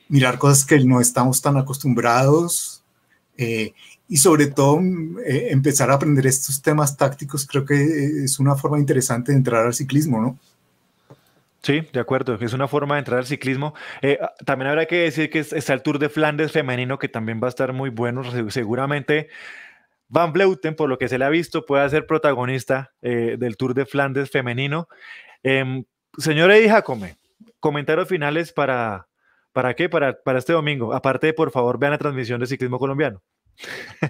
[0.07, 2.81] mirar cosas que no estamos tan acostumbrados,
[3.35, 3.73] Eh,
[4.07, 4.79] y sobre todo
[5.25, 7.75] eh, empezar a aprender estos temas tácticos creo que
[8.23, 10.37] es una forma interesante de entrar al ciclismo, ¿no?
[11.63, 13.73] Sí, de acuerdo, es una forma de entrar al ciclismo.
[14.01, 17.47] Eh, también habrá que decir que está el Tour de Flandes femenino que también va
[17.47, 18.23] a estar muy bueno.
[18.49, 19.27] Seguramente
[20.09, 23.85] Van Vleuten, por lo que se le ha visto, puede ser protagonista del Tour de
[23.85, 24.87] Flandes femenino.
[25.43, 25.85] Em,
[26.17, 27.17] señor Eddie Jacome,
[27.59, 29.07] comentarios finales para,
[29.51, 29.89] ¿Para qué?
[29.89, 30.93] Para, para este domingo.
[30.93, 33.21] Aparte, por favor, vean la transmisión de ciclismo colombiano.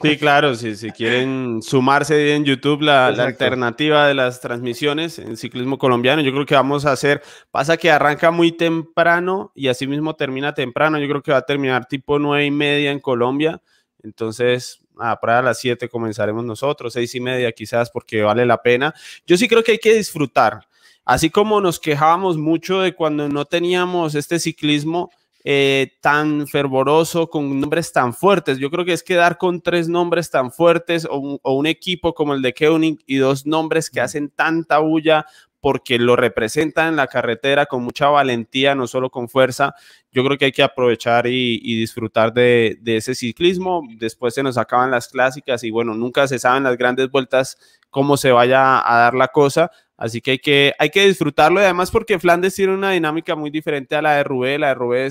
[0.04, 5.80] Sí, claro, si, si quieren sumarse en YouTube la, alternativa de las transmisiones en ciclismo
[5.80, 10.16] colombiano, yo creo que vamos a hacer, pasa que arranca muy temprano y así mismo
[10.16, 13.60] termina temprano, yo creo que va a terminar tipo nueve y media en Colombia,
[14.04, 14.86] entonces
[15.22, 18.93] para las siete comenzaremos nosotros, seis y media quizás porque vale la pena.
[19.26, 20.68] Yo sí creo que hay que disfrutar,
[21.06, 25.10] así como nos quejábamos mucho de cuando no teníamos este ciclismo,
[25.45, 28.58] eh, tan fervoroso, con nombres tan fuertes.
[28.58, 32.41] Yo creo que es quedar con tres nombres tan fuertes o un, equipo como el
[32.41, 35.26] de Koenig y dos nombres que hacen tanta bulla
[35.62, 39.74] porque lo representan en la carretera con mucha valentía, no solo con fuerza.
[40.12, 43.84] Yo creo que hay que aprovechar y, disfrutar de, ese ciclismo.
[43.97, 47.57] Después se nos acaban las clásicas y bueno, nunca se saben las grandes vueltas
[47.89, 49.72] cómo se vaya a dar la cosa.
[49.97, 53.49] Así que hay que, hay que disfrutarlo y además porque Flandes tiene una dinámica muy
[53.49, 54.57] diferente a la de Rubé.
[54.57, 55.10] La de Rubé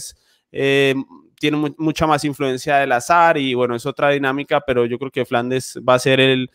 [0.50, 0.94] eh,
[1.38, 5.26] tiene mucha más influencia del azar y bueno, es otra dinámica, pero yo creo que
[5.26, 6.50] Flandes va a ser el,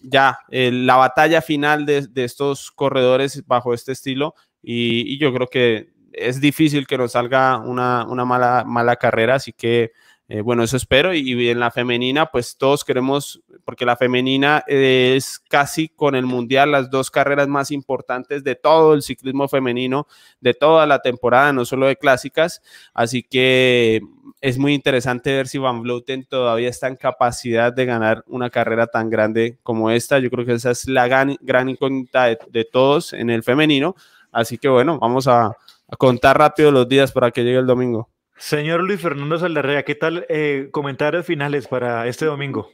[0.00, 5.94] ya la batalla final de, estos corredores bajo este estilo y, y, yo creo que
[6.14, 9.92] es difícil que nos salga una, mala, carrera, así que
[10.26, 11.12] eh, bueno, eso espero.
[11.12, 16.72] Y, en la femenina, pues todos queremos, porque la femenina es casi con el mundial
[16.72, 20.06] las dos carreras más importantes de todo el ciclismo femenino,
[20.40, 22.62] de toda la temporada, no solo de clásicas.
[22.94, 24.00] Así que
[24.44, 28.86] es muy interesante ver si Van Vleuten todavía está en capacidad de ganar una carrera
[28.86, 30.18] tan grande como esta.
[30.18, 31.38] Yo creo que esa es la gran,
[31.70, 33.96] incógnita de, todos en el femenino.
[34.30, 35.56] Así que bueno, vamos a
[35.96, 38.10] contar rápido los días para que llegue el domingo.
[38.36, 42.68] Señor Luis Fernando Saldarrea, ¿qué tal eh, comentarios finales para este domingo?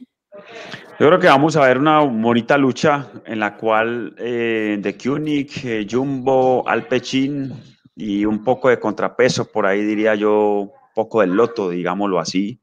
[0.99, 5.51] Yo creo que vamos a ver una bonita lucha en la cual eh, de Koenig,
[5.63, 7.53] eh, Jumbo, Alpecin
[7.95, 12.59] y un poco de contrapeso, por ahí diría yo, poco del loto, digámoslo así,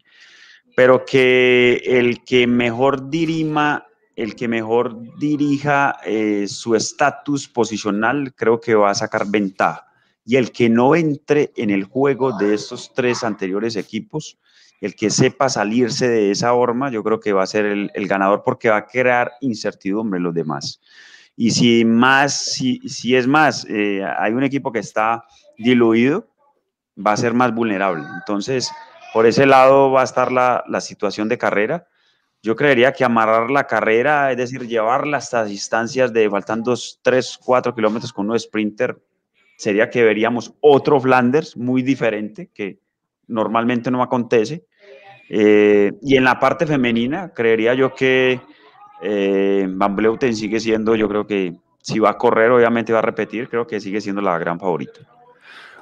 [0.76, 5.96] pero que el que mejor dirima, el que mejor dirija
[6.46, 9.88] su estatus posicional, creo que va a sacar ventaja
[10.28, 14.36] y el que no entre en el juego de estos tres anteriores equipos,
[14.82, 18.42] el que sepa salirse de esa horma, yo creo que va a ser el, ganador
[18.44, 20.82] porque va a crear incertidumbre en los demás.
[21.34, 25.24] Y si más, si, si es más, eh, hay un equipo que está
[25.56, 26.28] diluido,
[27.04, 28.04] va a ser más vulnerable.
[28.14, 28.70] Entonces,
[29.12, 31.86] por ese lado va a estar la, la situación de carrera.
[32.42, 37.74] Yo creería que amarrar la carrera, es decir, llevarla hasta distancias de faltando 3, 4
[37.74, 38.98] kilómetros con un sprinter,
[39.56, 42.78] sería que veríamos otro Flanders muy diferente, que
[43.26, 44.64] normalmente no acontece.
[45.28, 48.40] Eh, y en la parte femenina, creería yo que
[49.02, 53.02] eh, Van Bleuten sigue siendo, yo creo que si va a correr, obviamente va a
[53.02, 55.00] repetir, creo que sigue siendo la gran favorita.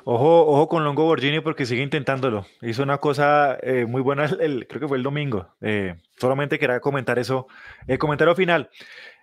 [0.09, 2.47] Ojo, ojo con Longo Borgini porque sigue intentándolo.
[2.63, 5.49] Hizo una cosa eh, muy buena, el, creo que fue el domingo.
[6.17, 7.49] solamente quería comentar eso.
[7.89, 8.71] El comentario final.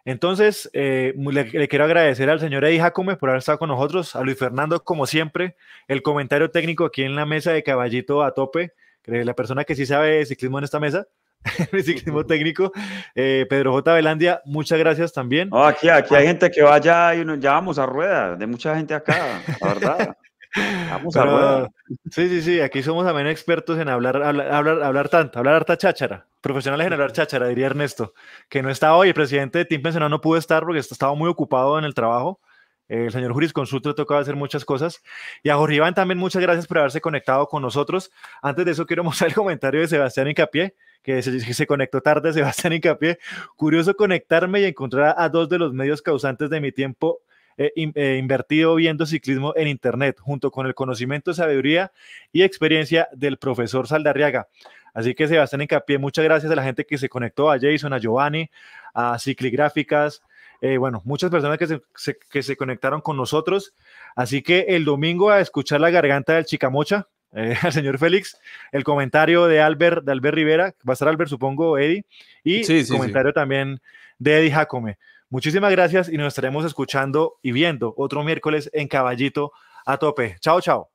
[0.06, 4.22] Entonces, eh, le, quiero agradecer al señor Eddie Jacome por haber estado con nosotros, a
[4.22, 5.56] Luis Fernando, como siempre,
[5.88, 8.74] el comentario técnico aquí en la mesa de Caballito a tope,
[9.06, 11.08] la persona que sí sabe de ciclismo en esta mesa,
[11.72, 12.74] el ciclismo técnico,
[13.16, 13.94] eh, Pedro J.
[13.94, 15.50] Velandia, muchas gracias también.
[15.54, 19.42] aquí, aquí hay gente que vaya y ya vamos a rueda, de mucha gente acá,
[19.62, 20.18] la verdad.
[20.90, 21.70] Vamos a.
[22.12, 26.28] Sí, sí, sí, aquí somos también expertos en hablar, hablar, hablar, tanto, hablar harta cháchara
[26.44, 28.14] profesionales en hablar cháchara, diría Ernesto,
[28.50, 29.08] que no está hoy.
[29.08, 32.42] El presidente de Team Pensionado no pudo estar porque estaba muy ocupado en el trabajo.
[32.90, 35.02] El señor jurisconsulto le tocaba hacer muchas cosas.
[35.42, 38.12] Y a Jorge Iván también muchas gracias por haberse conectado con nosotros.
[38.42, 42.74] Antes de eso quiero mostrar el comentario de Sebastián Incapié, que se, conectó tarde, Sebastián
[42.74, 43.20] Incapié.
[43.56, 47.22] Curioso conectarme y encontrar a dos de los medios causantes de mi tiempo
[47.58, 51.92] eh, eh, invertido viendo ciclismo en Internet, junto con el conocimiento, sabiduría
[52.32, 54.48] y experiencia del profesor Saldarriaga.
[54.94, 57.98] Así que Sebastián Encapié, muchas gracias a la gente que se conectó, a Jason, a
[57.98, 58.50] Giovanni,
[58.94, 60.22] a Cicligráficas,
[60.66, 61.82] eh, bueno, muchas personas que se,
[62.32, 63.74] que se, conectaron con nosotros.
[64.16, 68.40] Así que el domingo a escuchar la garganta del Chicamocha, eh, al señor Félix,
[68.72, 72.06] el comentario de Albert, de Albert Rivera, va a estar Albert, supongo, Eddie,
[72.46, 73.82] y el comentario también
[74.20, 74.98] de Eddie Jacome.
[75.34, 79.52] Muchísimas gracias y nos estaremos escuchando y viendo otro miércoles en Caballito
[79.84, 80.36] a tope.
[80.40, 80.93] Chao, chao.